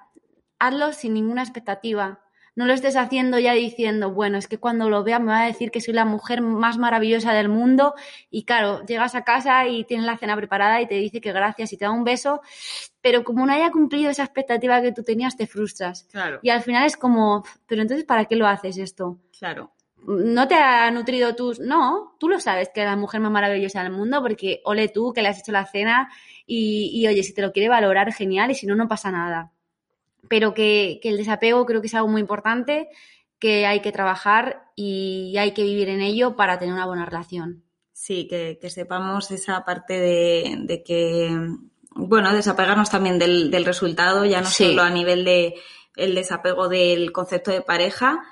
[0.59, 2.19] hazlo sin ninguna expectativa.
[2.59, 5.47] No lo estés haciendo ya diciendo, bueno, es que cuando lo vea me va a
[5.47, 7.95] decir que soy la mujer más maravillosa del mundo
[8.33, 11.73] y claro, llegas a casa y tienes la cena preparada y te dice que gracias
[11.73, 12.41] y te da un beso,
[13.01, 16.09] pero como no haya cumplido esa expectativa que tú tenías, te frustras.
[16.11, 16.41] Claro.
[16.43, 19.21] Y al final es como, pero entonces, ¿para qué lo haces esto?
[19.39, 19.71] Claro.
[20.05, 21.61] no te ha nutrido tus...
[21.61, 25.13] No, tú lo sabes que es la mujer más maravillosa del mundo porque ole tú
[25.13, 26.11] que le has hecho la cena
[26.45, 29.53] y, y oye, si te lo quiere valorar, genial, y si no, no pasa nada.
[30.29, 32.89] Pero que, que el desapego creo que es algo muy importante,
[33.39, 37.63] que hay que trabajar y hay que vivir en ello para tener una buena relación.
[37.93, 41.37] Sí, que, que sepamos esa parte de, de que,
[41.91, 44.69] bueno, desapegarnos también del, del resultado, ya no Sí.
[44.69, 45.55] solo a nivel de
[45.97, 48.23] el desapego del concepto de pareja,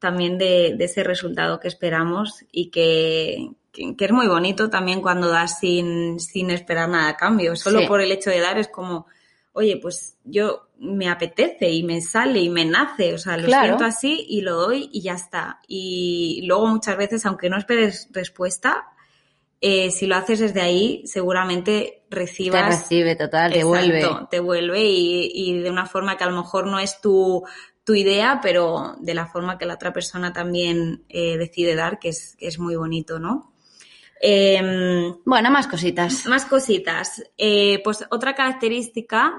[0.00, 5.00] también de, de ese resultado que esperamos y que, que, que es muy bonito también
[5.00, 7.54] cuando das sin, sin esperar nada a cambio.
[7.54, 7.86] Solo Sí.
[7.86, 9.06] por el hecho de dar es como,
[9.52, 13.66] oye, pues yo me apetece y me sale y me nace, o sea, lo Claro.
[13.66, 15.60] siento así y lo doy y ya está.
[15.68, 18.86] Y luego muchas veces, aunque no esperes respuesta,
[19.60, 24.04] eh, si lo haces desde ahí, seguramente Te recibas recibe total, te vuelve.
[24.30, 27.44] Te vuelve y, y de una forma que a lo mejor no es tu,
[27.84, 32.08] tu idea, pero de la forma que la otra persona también eh, decide dar, que
[32.08, 33.51] es, que es muy bonito, ¿no?
[34.24, 36.26] Em, Bueno, más cositas.
[36.26, 37.22] más cositas.
[37.36, 39.34] Eh, pues otra característica,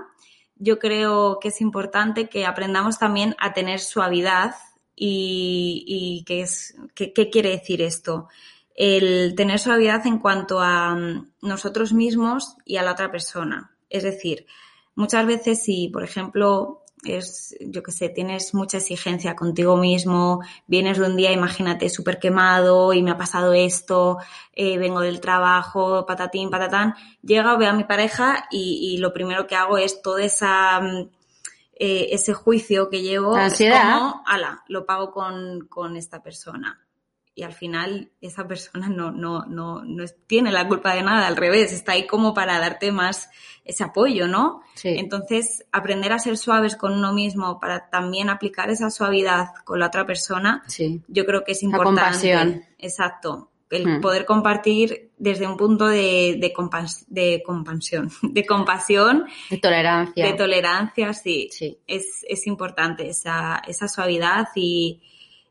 [0.55, 4.55] yo creo que es importante que aprendamos también a tener suavidad
[4.93, 8.27] y, y qué es, qué, qué quiere decir esto.
[8.75, 13.71] El tener suavidad en cuanto a mm, nosotros mismos y a la otra persona.
[13.89, 14.45] Es decir,
[14.95, 20.97] muchas veces si, por ejemplo, es, yo qué sé, tienes mucha exigencia contigo mismo, vienes
[20.97, 24.17] de un día, imagínate, súper quemado y me ha pasado esto,
[24.53, 29.47] eh, vengo del trabajo, patatín, patatán, llega, veo a mi pareja y, y lo primero
[29.47, 31.09] que hago es toda esa, mm,
[31.75, 36.82] eh, ese juicio que llevo, como, ala, lo pago con, con esta persona.
[37.35, 41.35] Y al final esa persona no, no, no, no tiene la culpa de nada, al
[41.35, 43.29] revés, está ahí como para darte más
[43.65, 44.61] ese apoyo, ¿no?
[44.75, 44.89] Sí.
[44.89, 49.87] Entonces, aprender a ser suaves con uno mismo para también aplicar esa suavidad con la
[49.87, 51.01] otra persona, Sí.
[51.07, 52.01] yo creo que es La importante.
[52.01, 52.63] compasión.
[52.77, 53.49] Exacto.
[53.71, 54.01] El Hmm.
[54.01, 60.27] poder compartir desde un punto de, de, compas- de compasión, de compasión, De tolerancia.
[60.27, 61.49] de tolerancia, sí.
[61.51, 61.79] Sí.
[61.87, 65.01] Es, es importante esa, esa suavidad y,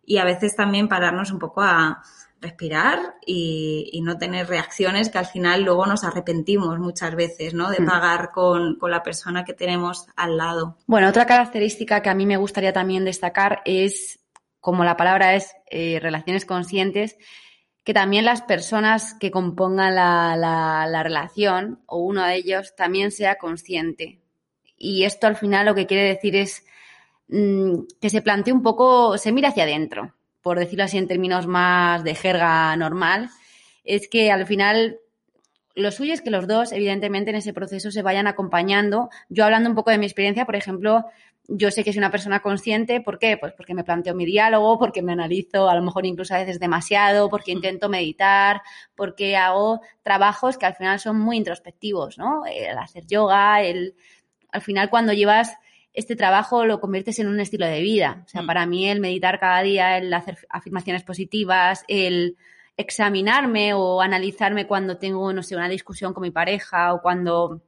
[0.04, 2.02] y a veces también pararnos un poco a
[2.40, 7.70] respirar y, y no tener reacciones que al final luego nos arrepentimos muchas veces, ¿no?
[7.70, 7.86] De Hmm.
[7.86, 10.76] pagar con, con la persona que tenemos al lado.
[10.86, 14.18] Bueno, otra característica que a mí me gustaría también destacar es,
[14.58, 17.16] como la palabra es eh, relaciones conscientes,
[17.84, 23.12] que también las personas que compongan la, la- la relación o uno de ellos también
[23.12, 24.20] sea consciente.
[24.76, 26.64] Y esto al final lo que quiere decir es
[27.28, 31.46] mm, que se plantee un poco, se mire hacia adentro, por decirlo así en términos
[31.46, 33.30] más de jerga normal,
[33.85, 34.98] es que al final
[35.74, 39.08] lo suyo es que los dos, evidentemente, en ese proceso se vayan acompañando.
[39.28, 41.06] Yo hablando un poco de mi experiencia, por ejemplo,
[41.48, 43.37] yo sé que soy una persona consciente, ¿por qué?
[43.37, 46.61] Pues porque me planteo mi diálogo, porque me analizo a lo mejor incluso a veces
[46.61, 48.62] demasiado, porque intento meditar,
[48.94, 52.42] porque hago trabajos que al final son muy introspectivos, ¿no?
[52.46, 53.94] El hacer yoga, el
[54.50, 55.56] al final cuando llevas
[55.94, 58.22] este trabajo lo conviertes en un estilo de vida.
[58.24, 58.46] O sea, Mm.
[58.46, 62.37] para mí el meditar cada día, el hacer afirmaciones positivas, el
[62.76, 67.61] examinarme o analizarme cuando tengo, no sé, una discusión con mi pareja o cuando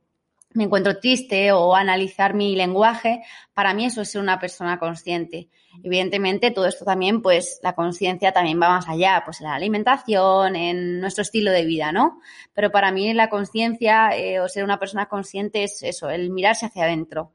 [0.54, 3.22] me encuentro triste o analizar mi lenguaje,
[3.54, 5.48] para mí eso es ser una persona consciente.
[5.82, 10.54] Evidentemente, todo esto también, pues la conciencia también va más allá, pues en la alimentación,
[10.54, 12.20] en nuestro estilo de vida, ¿no?
[12.54, 16.66] Pero para mí la conciencia eh, o ser una persona consciente es eso, el mirarse
[16.66, 17.32] hacia adentro.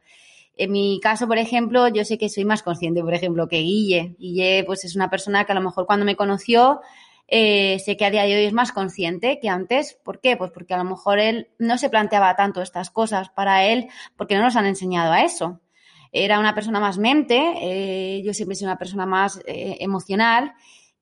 [0.59, 4.17] En mi caso, por ejemplo, yo sé que soy más consciente, por ejemplo, que Guille.
[4.19, 6.81] Guille, pues es una persona que a lo mejor cuando me conoció,
[7.29, 9.97] eh, sé que a día de hoy es más consciente que antes.
[10.03, 10.35] ¿Por qué?
[10.35, 14.35] Pues porque a lo mejor él no se planteaba tanto estas cosas para él, porque
[14.35, 15.61] no nos han enseñado a eso.
[16.11, 20.55] Era una persona más mente, eh, yo siempre sido una persona más eh, emocional.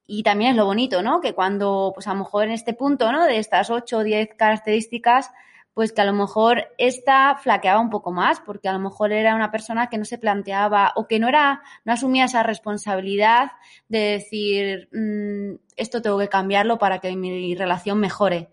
[0.06, 1.20] Y también es lo bonito, ¿no?
[1.20, 3.26] Que cuando, pues a lo mejor en este punto, ¿no?
[3.26, 5.32] De estas ocho o diez características,
[5.78, 9.36] pues que a lo mejor esta flaqueaba un poco más, porque a lo mejor era
[9.36, 13.52] una persona que no se planteaba o que no era, no asumía esa responsabilidad
[13.88, 18.50] de decir mmm, esto tengo que cambiarlo para que mi relación mejore.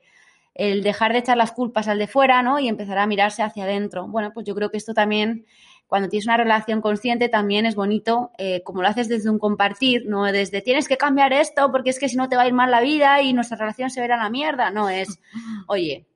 [0.53, 2.59] El dejar de echar las culpas al de fuera, ¿no?
[2.59, 4.07] Y empezar a mirarse hacia adentro.
[4.07, 5.47] Bueno, pues yo creo que esto también,
[5.87, 10.05] cuando tienes una relación consciente, también es bonito, eh, como lo haces desde un compartir,
[10.07, 12.53] no desde tienes que cambiar esto porque es que si no te va a ir
[12.53, 14.71] mal la vida y nuestra relación se verá a la mierda.
[14.71, 15.23] No, es,
[15.69, 16.07] oye,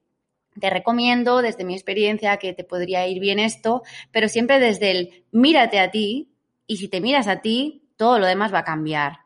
[0.59, 5.25] te recomiendo desde mi experiencia que te podría ir bien esto, pero siempre desde el
[5.33, 6.33] mírate a ti
[6.67, 9.21] y si te miras a ti, todo lo demás va a cambiar.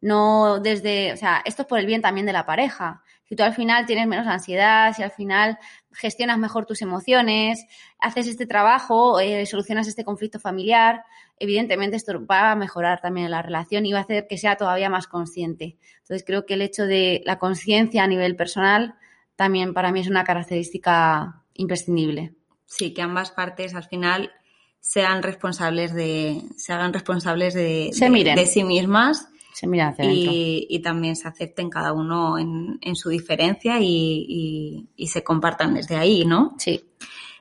[0.00, 3.02] No desde, o sea, esto es por el bien también de la pareja.
[3.24, 5.58] Si tú al final tienes menos ansiedad, si al final
[5.92, 7.64] gestionas mejor tus emociones,
[7.98, 11.04] haces este trabajo, eh, solucionas este conflicto familiar,
[11.38, 14.90] evidentemente esto va a mejorar también la relación y va a hacer que sea todavía
[14.90, 15.78] más consciente.
[16.00, 18.96] Entonces creo que el hecho de la conciencia a nivel personal
[19.36, 22.34] también para mí es una característica imprescindible.
[22.66, 24.32] Sí, que ambas partes al final
[24.80, 31.14] sean responsables de, se hagan responsables de, de, sí mismas se miran y, y, también
[31.14, 36.54] se acepten cada uno en, en su diferencia y, y, se compartan desde ahí, ¿no?
[36.58, 36.82] Sí.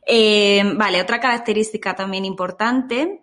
[0.06, 3.21] Eh, vale, otra característica también importante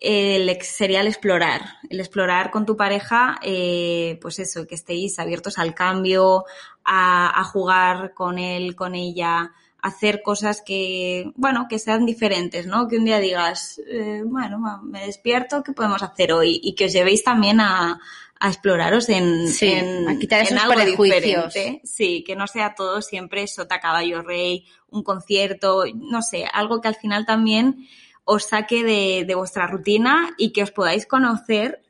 [0.00, 1.62] el, sería el explorar.
[1.88, 6.44] El explorar con tu pareja, eh, pues eso, que estéis abiertos al cambio,
[6.84, 12.88] a, a jugar con él, con ella, hacer cosas que, bueno, que sean diferentes, ¿no?
[12.88, 16.60] Que un día digas, eh, bueno, me despierto, ¿qué podemos hacer hoy?
[16.62, 17.98] Y que os llevéis también a,
[18.38, 21.80] a exploraros en, en, algo diferente.
[21.84, 26.88] Sí, que no sea todo siempre sota caballo rey, un concierto, no sé, algo que
[26.88, 27.86] al final también
[28.34, 31.82] os saque de, de vuestra rutina y que os podáis conocer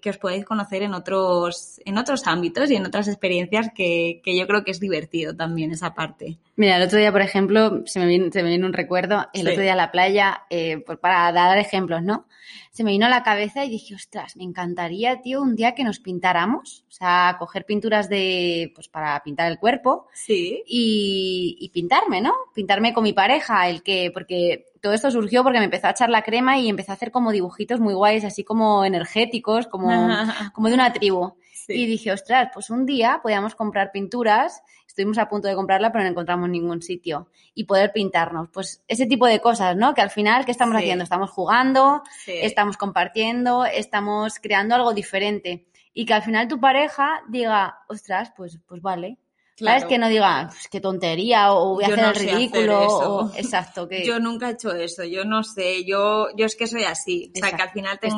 [0.00, 4.46] que, os podáis conocer en otros, en otros ámbitos y en otras experiencias que, yo
[4.46, 6.38] creo que es divertido también esa parte.
[6.58, 9.46] Mira, el otro día, por ejemplo, se me viene, se me viene un recuerdo, el
[9.46, 12.26] otro día a la playa, eh, pues para dar ejemplos, ¿no?
[12.72, 15.84] Se me vino a la cabeza y dije, ostras, me encantaría, tío, un día que
[15.84, 20.08] nos pintáramos, o sea, coger pinturas de, pues para pintar el cuerpo.
[20.12, 20.64] Sí.
[20.66, 22.34] Y, y pintarme, ¿no?
[22.52, 26.10] Pintarme con mi pareja, el que, porque todo esto surgió porque me empezó a echar
[26.10, 29.90] la crema y empecé a hacer como dibujitos muy guays, así como energéticos, como,
[30.52, 31.34] como de una tribu.
[31.68, 34.62] Y dije, ostras, pues un día podíamos comprar pinturas,
[34.98, 38.48] estuvimos a punto de comprarla, pero no encontramos ningún sitio, y poder pintarnos.
[38.52, 39.94] Pues ese tipo de cosas, ¿no?
[39.94, 41.04] Que al final, ¿qué estamos haciendo?
[41.04, 45.66] Estamos jugando, estamos compartiendo, estamos creando algo diferente.
[45.94, 49.18] Y que al final tu pareja diga, ostras, pues, pues vale,
[49.54, 49.86] ¿Sabes?
[49.86, 52.80] Que no diga, pues, qué tontería o voy a hacer el ridículo.
[52.86, 53.88] o, exacto.
[53.88, 54.04] Que...
[54.04, 57.32] Yo nunca he hecho eso, yo no sé, yo, yo es que soy así.
[57.34, 58.16] O sea, que al final tengo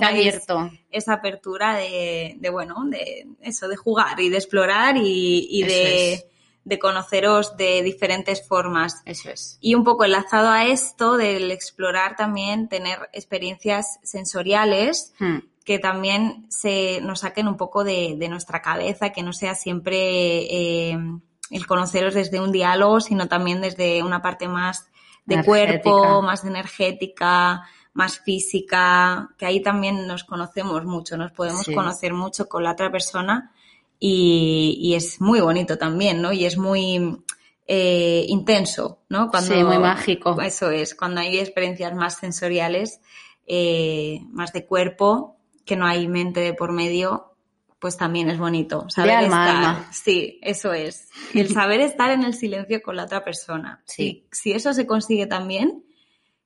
[0.90, 6.29] esa apertura de, de, bueno, de eso, de jugar y de explorar y, y de,
[6.70, 9.02] de conoceros de diferentes formas.
[9.04, 9.58] Eso es.
[9.60, 15.12] Y un poco enlazado a esto del explorar también, tener experiencias sensoriales.
[15.18, 15.38] Hmm.
[15.62, 19.98] que también se nos saquen un poco de, de nuestra cabeza, que no sea siempre
[19.98, 20.98] eh,
[21.50, 24.88] el conoceros desde un diálogo, sino también desde una parte más
[25.26, 27.62] de cuerpo, más energética,
[27.92, 32.90] más física, que ahí también nos conocemos mucho, nos podemos conocer mucho con la otra
[32.90, 33.52] persona
[34.00, 36.32] y, es muy bonito también, ¿no?
[36.32, 37.22] Y es muy
[37.66, 39.28] eh, intenso, ¿no?
[39.28, 40.40] Cuando, sí, muy mágico.
[40.40, 43.00] Eso es, cuando hay experiencias más sensoriales,
[43.46, 45.36] eh, más de cuerpo,
[45.66, 47.34] que no hay mente de por medio,
[47.78, 48.88] pues también es bonito.
[48.88, 49.92] Saber estar.
[49.92, 51.08] Sí, eso es.
[51.34, 53.82] El saber estar en el silencio con la otra persona.
[53.84, 54.26] Sí.
[54.32, 55.84] si eso se consigue también,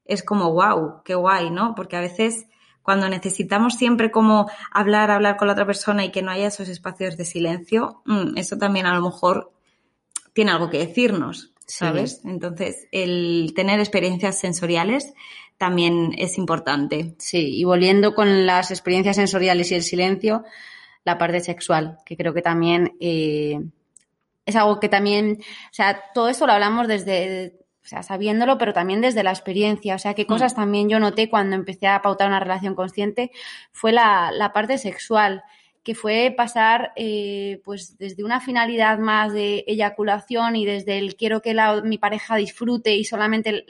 [0.05, 1.75] es como wow, qué guay, ¿no?
[1.75, 2.47] Porque a veces
[2.85, 6.69] cuando necesitamos siempre como hablar, hablar con la otra persona y que no haya esos
[6.69, 9.53] espacios de silencio, mm, eso también a lo mejor
[10.35, 12.21] tiene algo que decirnos, ¿sabes?
[12.25, 15.15] Entonces, el tener experiencias sensoriales
[15.57, 17.15] también es importante.
[17.19, 20.45] Sí, y volviendo con las experiencias sensoriales y el silencio,
[21.05, 23.61] la parte sexual, que creo que también eh,
[24.45, 28.73] es algo que también, o sea, todo esto lo hablamos desde, o sea, sabiéndolo, pero
[28.73, 29.95] también desde la experiencia.
[29.95, 30.57] O sea, qué cosas mm.
[30.57, 33.31] también yo noté cuando empecé a pautar una relación consciente
[33.73, 35.45] fue la, la parte sexual
[35.83, 41.43] que fue pasar eh, pues desde una finalidad más de eyaculación y desde el quiero
[41.43, 43.67] que la, mi pareja disfrute y solamente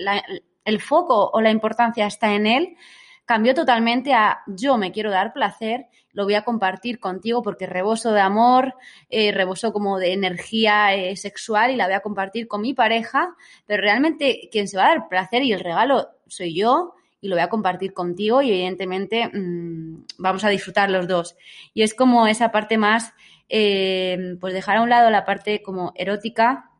[0.64, 2.76] el foco o la importancia está en él,
[3.24, 8.12] cambió totalmente a yo me quiero dar placer, lo voy a compartir contigo porque reboso
[8.12, 8.74] de amor,
[9.10, 13.34] eh, reboso como de energía eh, sexual y la voy a compartir con mi pareja,
[13.66, 17.36] pero realmente quien se va a dar placer y el regalo soy yo y lo
[17.36, 21.36] voy a compartir contigo y evidentemente mmm, vamos a disfrutar los dos.
[21.74, 23.12] Y es como esa parte más,
[23.48, 26.70] eh, pues dejar a un lado la parte como erótica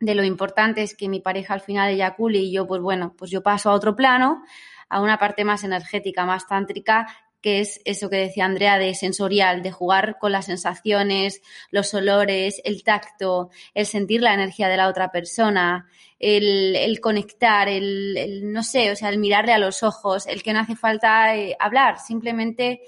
[0.00, 3.30] de lo importante es que mi pareja al final eyacule y yo, pues bueno, pues
[3.30, 4.42] yo paso a otro plano,
[4.88, 7.06] a una parte más energética, más tántrica,
[7.44, 12.62] que es eso que decía Andrea de sensorial, de jugar con las sensaciones, los olores,
[12.64, 15.86] el tacto, el sentir la energía de la otra persona,
[16.18, 20.60] el, conectar, el, no sé, o sea, el mirarle a los ojos, el que no
[20.60, 22.80] hace falta eh, hablar, simplemente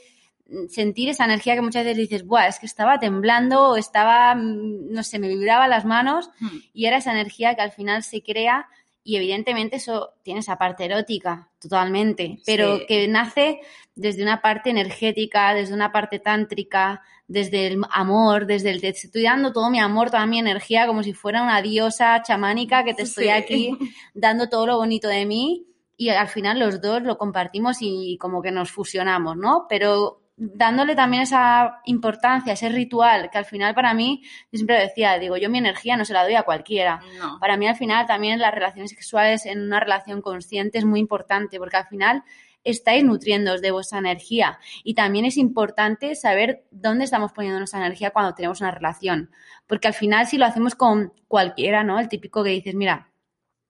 [0.71, 4.91] sentir esa energía que muchas veces dices, Buah, es que estaba temblando o estaba, mm,
[4.91, 6.57] no sé, me vibraba las manos hmm.
[6.73, 8.69] y era esa energía que al final se crea
[9.07, 13.61] y evidentemente eso tiene esa parte erótica, totalmente, pero que nace
[13.95, 19.23] desde una parte energética, desde una parte tántrica, desde el amor, desde el te estoy
[19.23, 23.03] dando todo mi amor, toda mi energía, como si fuera una diosa chamánica que te
[23.03, 23.79] estoy aquí
[24.15, 28.43] dando todo lo bonito de mí y al final los dos lo compartimos y como
[28.43, 29.67] que nos fusionamos, ¿no?
[29.69, 34.23] Pero dándole también esa importancia, ese ritual, que al final para mí,
[34.53, 37.01] yo siempre decía, digo, yo mi energía no se la doy a cualquiera.
[37.41, 41.59] Para mí al final también las relaciones sexuales en una relación consciente es muy importante,
[41.59, 42.23] porque al final
[42.65, 44.59] estáis nutriendo de vuestra energía.
[44.85, 49.31] Y también es importante saber dónde estamos poniendo nuestra energía cuando tenemos una relación.
[49.67, 51.99] Porque al final, si lo hacemos con cualquiera, ¿no?
[51.99, 53.11] El típico que dices, mira,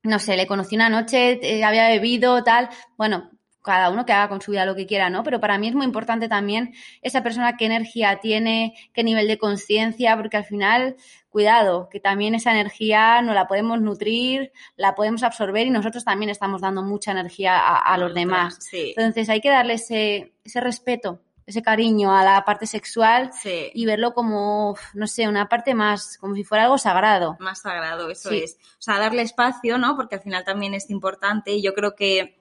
[0.02, 2.70] no sé, le conocí una noche, eh, había bebido, tal.
[2.96, 3.30] Bueno,
[3.66, 5.24] cada uno que haga con su vida lo que quiera, ¿no?
[5.24, 9.38] Pero para mí es muy importante también esa persona qué energía tiene, qué nivel de
[9.38, 10.94] conciencia, porque al final,
[11.28, 16.30] cuidado, que también esa energía no la podemos nutrir, la podemos absorber y nosotros también
[16.30, 18.58] estamos dando mucha energía a, los demás.
[18.72, 24.14] Entonces hay que darle ese, ese respeto ese cariño a la parte sexual y verlo
[24.14, 27.36] como, no sé, una parte más, como si fuera algo sagrado.
[27.38, 28.58] Más sagrado, eso es.
[28.78, 29.94] O sea, darle espacio, ¿no?
[29.94, 32.40] Porque al final también es importante y yo creo que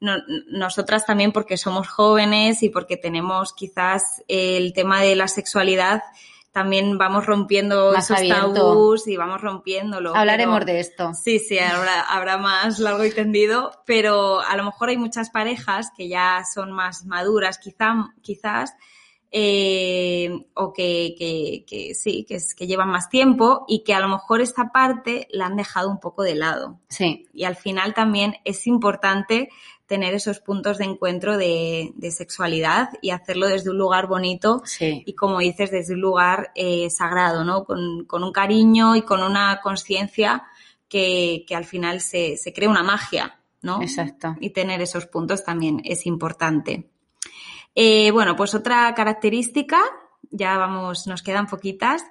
[0.00, 6.02] nosotras también porque somos jóvenes y porque tenemos quizás el tema de la sexualidad
[6.56, 10.16] también vamos rompiendo esos tabús y vamos rompiéndolo.
[10.16, 11.12] Hablaremos de esto.
[11.12, 15.90] Sí, sí, habrá, habrá más largo y tendido, pero a lo mejor hay muchas parejas
[15.94, 18.72] que ya son más maduras, quizá, quizás,
[19.30, 24.08] eh, o que, que, que sí, que, que, llevan más tiempo y que a lo
[24.08, 26.80] mejor esta parte la han dejado un poco de lado.
[26.88, 27.26] Sí.
[27.34, 29.50] Y al final también es importante
[29.86, 35.38] tener esos puntos de encuentro de, sexualidad y hacerlo desde un lugar bonito y como
[35.38, 37.64] dices, desde un lugar eh, sagrado, ¿no?
[37.64, 40.44] Con, un cariño y con una conciencia
[40.88, 43.80] que, al final se, se crea una magia, ¿no?
[43.80, 44.36] Exacto.
[44.40, 46.90] Y tener esos puntos también es importante.
[47.74, 49.78] Eh, bueno, pues otra característica,
[50.30, 52.04] ya vamos, nos quedan poquitas,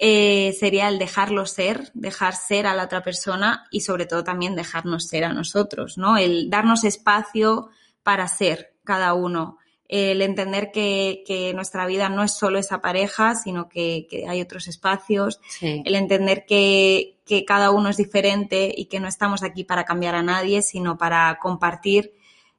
[0.00, 4.54] eh, sería el dejarlo ser, dejar ser a la otra persona y sobre todo también
[4.54, 6.16] dejarnos ser a nosotros, ¿no?
[6.16, 7.68] El darnos espacio
[8.04, 13.34] para ser cada uno, el entender que, que nuestra vida no es solo esa pareja,
[13.34, 18.84] sino que, que hay otros espacios, el entender que, que cada uno es diferente y
[18.84, 22.14] que no estamos aquí para cambiar a nadie, sino para compartir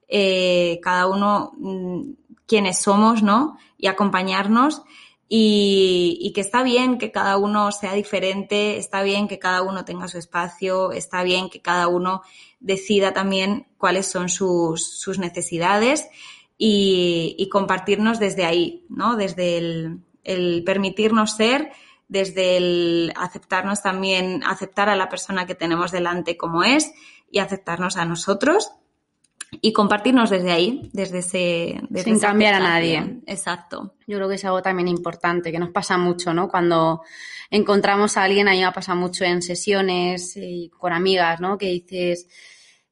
[0.07, 2.01] eh, cada uno mm,
[2.45, 3.57] quienes somos, ¿no?
[3.77, 4.81] Y acompañarnos
[5.32, 10.07] y, que está bien que cada uno sea diferente, está bien que cada uno tenga
[10.07, 12.23] su espacio, está bien que cada uno
[12.59, 16.09] decida también cuáles son sus, sus necesidades
[16.57, 19.15] y, y, compartirnos desde ahí, ¿no?
[19.15, 21.71] Desde el, el permitirnos ser,
[22.07, 26.91] desde el aceptarnos también, aceptar a la persona que tenemos delante como es
[27.30, 28.71] y aceptarnos a nosotros
[29.51, 31.81] y compartirnos desde ahí, desde ese...
[32.03, 33.21] Sin cambiar a nadie.
[33.25, 33.95] Exacto.
[34.07, 36.49] Yo creo que es algo también importante, que nos pasa mucho, ¿no?
[36.49, 37.01] Cuando
[37.49, 41.57] encontramos a alguien, a mí me pasa mucho en sesiones y con amigas, ¿no?
[41.57, 42.27] Que dices,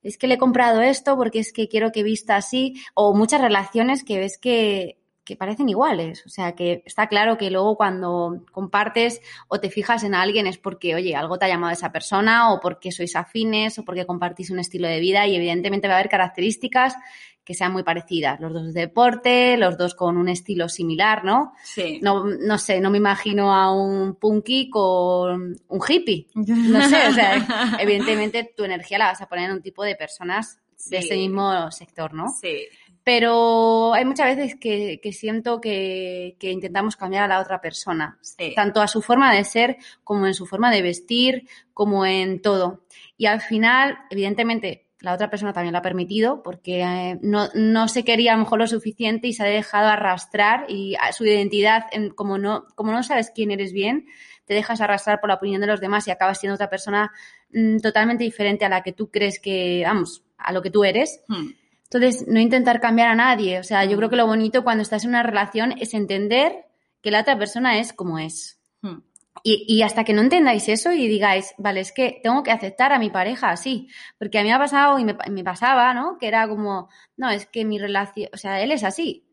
[0.01, 3.41] es que le he comprado esto porque es que quiero que vista así, o muchas
[3.41, 4.97] relaciones que ves que
[5.27, 6.25] que parecen iguales.
[6.25, 10.57] O sea, que está claro que luego cuando compartes o te fijas en alguien es
[10.57, 14.05] porque, oye, algo te ha llamado a esa persona o porque sois afines o porque
[14.05, 16.95] compartís un estilo de vida y evidentemente va a haber características
[17.43, 18.39] que sean muy parecidas.
[18.39, 21.53] Los dos de deporte, los dos con un estilo similar, ¿no?
[21.63, 21.99] Sí.
[22.01, 26.27] No, no sé, no me imagino a un punky con un hippie.
[26.35, 29.95] No sé, o sea, evidentemente tu energía la vas a poner en un tipo de
[29.95, 30.59] personas
[30.89, 32.27] de ese mismo sector, ¿no?
[32.39, 32.67] Sí.
[33.07, 38.19] Pero hay muchas veces que, siento que, intentamos cambiar a la otra persona,
[38.53, 42.83] tanto a su forma de ser como en su forma de vestir, como en todo.
[43.15, 48.03] Y al final, evidentemente, la otra persona también lo ha permitido porque eh, no, se
[48.03, 52.37] quería a lo mejor lo suficiente y se ha dejado arrastrar y su identidad, como,
[52.37, 54.05] no, como no sabes quién eres bien,
[54.43, 57.13] te dejas arrastrar por la opinión de los demás y acabas siendo otra persona
[57.53, 61.21] mm, totalmente diferente a la que tú crees que, vamos, a lo que tú eres.
[61.29, 61.51] Hmm.
[61.89, 63.59] Entonces, no intentar cambiar a nadie.
[63.59, 66.65] O sea, yo creo que lo bonito cuando estás en una relación es entender
[67.01, 68.59] que la otra persona es como es.
[68.81, 68.99] Hmm.
[69.43, 72.99] Y, hasta que no entendáis eso y digáis, vale, es que tengo que aceptar a
[72.99, 73.87] mi pareja así.
[74.17, 76.17] Porque a mí me ha pasado y me, pasaba, ¿no?
[76.17, 79.25] Que era como, no, es que mi relación, o sea, él es así.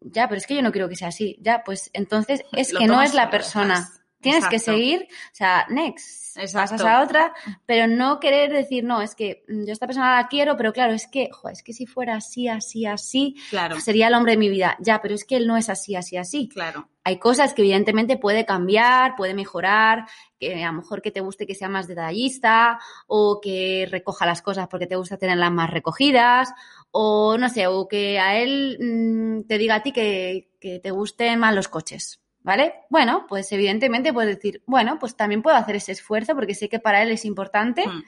[0.00, 1.38] Ya, pero es que yo no quiero que sea así.
[1.40, 3.88] Ya, pues entonces es que no es la persona.
[4.24, 7.32] Tienes que seguir, o sea, next, pasas a otra,
[7.66, 11.06] pero no querer decir, no, es que yo esta persona la quiero, pero claro, es
[11.06, 13.80] que, jo, es que si fuera así, así, así, claro.
[13.80, 14.76] sería el hombre de mi vida.
[14.80, 16.48] Ya, pero es que él no es así, así, así.
[16.48, 16.88] Claro.
[17.04, 20.06] Hay cosas que evidentemente puede cambiar, puede mejorar,
[20.40, 24.40] que a lo mejor que te guste que sea más detallista o que recoja las
[24.40, 26.54] cosas porque te gusta tenerlas más recogidas
[26.90, 30.90] o no sé, o que a él mm, te diga a ti que, que te
[30.90, 32.23] gusten más los coches.
[32.44, 32.74] ¿Vale?
[32.90, 36.78] Bueno, pues evidentemente puedes decir, bueno, pues también puedo hacer ese esfuerzo porque sé que
[36.78, 38.04] para él es importante, Mm.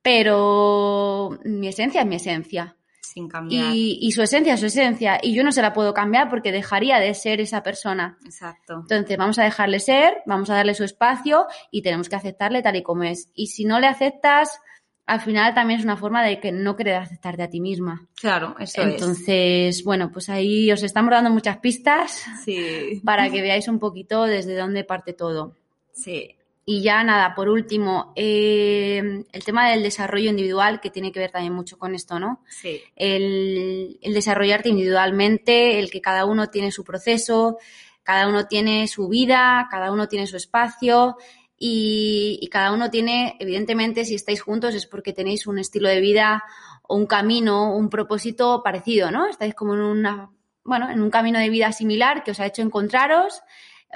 [0.00, 2.76] pero mi esencia es mi esencia.
[3.00, 3.74] Sin cambiar.
[3.74, 5.18] Y, y su esencia es su esencia.
[5.22, 8.18] Y yo no se la puedo cambiar porque dejaría de ser esa persona.
[8.24, 8.80] Exacto.
[8.80, 12.76] Entonces vamos a dejarle ser, vamos a darle su espacio y tenemos que aceptarle tal
[12.76, 13.30] y como es.
[13.34, 14.60] Y si no le aceptas,
[15.06, 18.06] al final también es una forma de que no querer aceptarte a ti misma.
[18.18, 18.94] Claro, eso es.
[18.94, 23.00] Entonces, bueno, pues ahí os estamos dando muchas pistas Sí.
[23.04, 25.56] para que veáis un poquito desde dónde parte todo.
[25.92, 26.36] Sí.
[26.66, 31.30] Y ya nada, por último, eh, el tema del desarrollo individual, que tiene que ver
[31.30, 32.40] también mucho con esto, ¿no?
[32.48, 32.80] Sí.
[32.96, 37.58] El, el desarrollarte individualmente, el que cada uno tiene su proceso,
[38.02, 41.18] cada uno tiene su vida, cada uno tiene su espacio
[41.58, 46.44] y, cada uno tiene, evidentemente, si estáis juntos es porque tenéis un estilo de vida
[46.82, 49.28] o un camino, un propósito parecido, ¿no?
[49.28, 50.30] Estáis como en una,
[50.64, 53.42] bueno, en un camino de vida similar que os ha hecho encontraros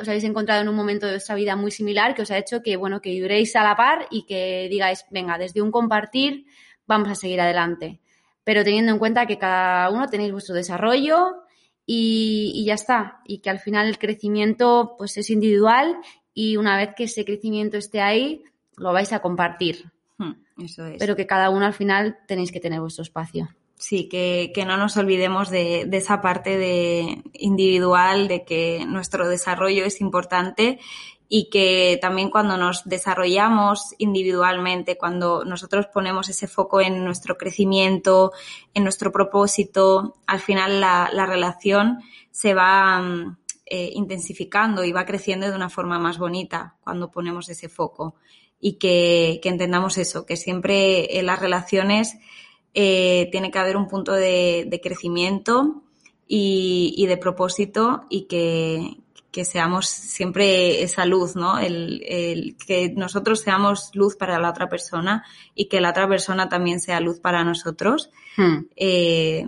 [0.00, 2.62] os habéis encontrado en un momento de vuestra vida muy similar que os ha hecho
[2.62, 6.46] que, bueno, que vibréis a la par y que digáis, venga, desde un compartir
[6.86, 8.00] vamos a seguir adelante.
[8.44, 11.42] Pero teniendo en cuenta que cada uno tenéis vuestro desarrollo
[11.84, 13.20] y, y ya está.
[13.24, 15.96] Y que al final el crecimiento pues es individual
[16.40, 18.44] y una vez que ese crecimiento esté ahí,
[18.76, 19.90] lo vais a compartir.
[20.18, 20.96] Hmm, Eso es.
[21.00, 23.48] Pero que cada uno al final tenéis que tener vuestro espacio.
[23.74, 29.28] Sí, que, que no nos olvidemos de, de esa parte de individual, de que nuestro
[29.28, 30.78] desarrollo es importante
[31.28, 38.30] y que también cuando nos desarrollamos individualmente, cuando nosotros ponemos ese foco en nuestro crecimiento,
[38.74, 41.98] en nuestro propósito, al final la, la relación
[42.30, 43.37] se va mm,
[43.70, 48.14] eh, intensificando y va creciendo de una forma más bonita cuando ponemos ese foco.
[48.60, 52.16] Y que, que entendamos eso, que siempre en las relaciones
[52.74, 55.82] eh, tiene que haber un punto de, de crecimiento
[56.26, 58.98] y, y, de propósito y que,
[59.30, 61.58] que, seamos siempre esa luz, ¿no?
[61.58, 66.48] El, el, que nosotros seamos luz para la otra persona y que la otra persona
[66.48, 68.10] también sea luz para nosotros.
[68.36, 68.66] Hmm.
[68.76, 69.44] Eh,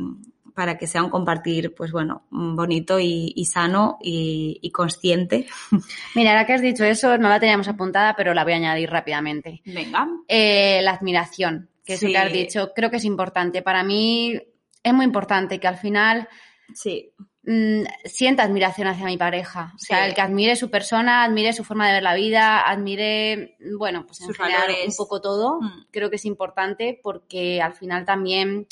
[0.55, 5.46] para que sea un compartir, pues bueno, bonito y, y sano y, y, consciente.
[6.14, 8.90] Mira, ahora que has dicho eso, no la teníamos apuntada, pero la voy a añadir
[8.90, 9.62] rápidamente.
[9.64, 10.09] Venga.
[10.28, 12.07] Eh, la admiración que es sí.
[12.07, 13.62] lo que has dicho, creo que es importante.
[13.62, 14.40] Para mí
[14.82, 16.28] es muy importante que al final
[16.74, 17.12] sí.
[17.42, 19.72] mmm, sienta admiración hacia mi pareja.
[19.74, 23.57] O sea, el que admire su persona, admire su forma de ver la vida, admire,
[23.78, 24.86] bueno, pues en Sus general valores.
[24.88, 25.61] un poco todo.
[25.61, 25.86] Mm.
[25.90, 28.66] Creo que es importante porque al final también,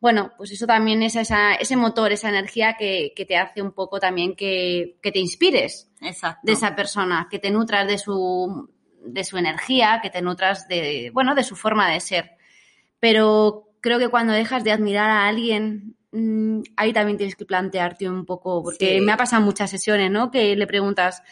[0.00, 3.72] bueno, pues eso también es esa, ese motor, esa energía que, que te hace un
[3.72, 6.40] poco también que, que te inspires Exacto.
[6.44, 8.70] de esa persona, que te nutras de su,
[9.04, 12.38] de su energía, que te nutras de, bueno, de su forma de ser
[13.00, 18.08] pero creo que cuando dejas de admirar a alguien, mmm, ahí también tienes que plantearte
[18.08, 19.00] un poco, porque sí.
[19.00, 20.30] me ha pasado muchas sesiones, ¿no?
[20.30, 21.22] Que le preguntas,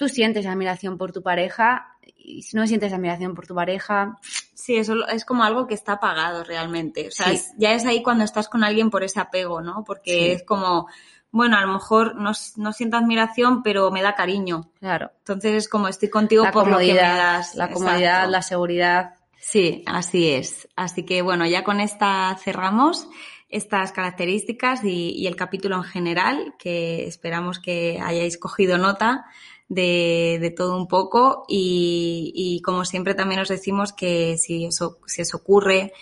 [0.00, 1.98] ¿tú sientes admiración por tu pareja?
[2.16, 4.18] Y si no sientes admiración por tu pareja...
[4.54, 7.08] Sí, eso es como algo que está apagado realmente.
[7.08, 7.34] O sea, sí.
[7.34, 9.84] es, ya es ahí cuando estás con alguien por ese apego, ¿no?
[9.84, 10.30] Porque sí.
[10.30, 10.86] es como,
[11.30, 14.70] bueno, a lo mejor no, no, siento admiración, pero me da cariño.
[14.78, 15.10] Claro.
[15.18, 17.54] Entonces es como estoy contigo la por comodidad, lo que me das.
[17.56, 18.30] La comodidad, Exacto.
[18.30, 19.14] la seguridad.
[19.36, 20.66] Sí, así es.
[20.76, 23.06] Así que bueno, ya con esta cerramos
[23.50, 29.26] estas características y, y, el capítulo en general, que esperamos que hayáis cogido nota
[29.70, 34.78] de, de todo un poco y, y, como siempre también os decimos que si os,
[35.06, 35.92] si os ocurre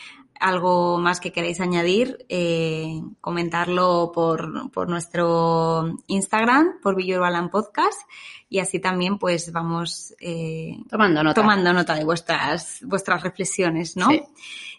[0.40, 8.00] algo más que queráis añadir, eh, comentarlo por, por, nuestro Instagram, por Villurbalan Podcast,
[8.48, 11.40] y así también pues vamos eh, tomando, nota.
[11.40, 14.08] tomando nota de vuestras, vuestras reflexiones, ¿no?
[14.08, 14.22] Sí.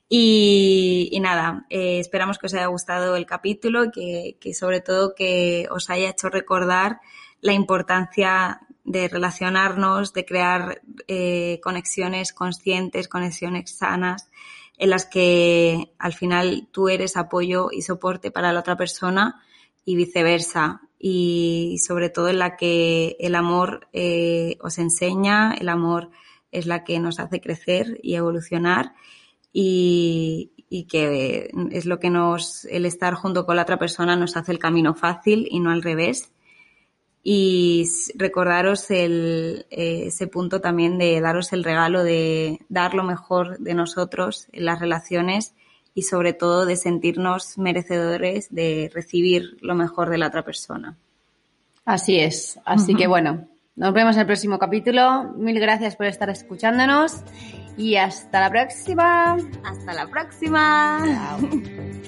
[0.07, 4.81] Y, y, nada, eh, esperamos que os haya gustado el capítulo y que, que sobre
[4.81, 7.01] todo que os haya hecho recordar
[7.41, 14.29] la importancia de relacionarnos, de crear eh, conexiones conscientes, conexiones sanas,
[14.77, 19.43] en las que al final tú eres apoyo y soporte para la otra persona
[19.85, 20.81] y viceversa.
[20.97, 26.09] Y sobre todo en la que el amor eh, os enseña, el amor
[26.51, 28.93] es la que nos hace crecer y evolucionar
[29.53, 34.35] y, y, que es lo que nos, el estar junto con la otra persona nos
[34.35, 36.31] hace el camino fácil y no al revés.
[37.23, 43.59] Y recordaros el, eh, ese punto también de daros el regalo de dar lo mejor
[43.59, 45.53] de nosotros en las relaciones
[45.93, 50.97] y sobre todo de sentirnos merecedores de recibir lo mejor de la otra persona.
[51.85, 52.59] Así es.
[52.65, 55.33] Así que bueno, nos vemos en el próximo capítulo.
[55.35, 57.17] Mil gracias por estar escuchándonos
[57.77, 59.37] y hasta la próxima.
[59.63, 61.01] Hasta la próxima.
[61.05, 61.39] Chao.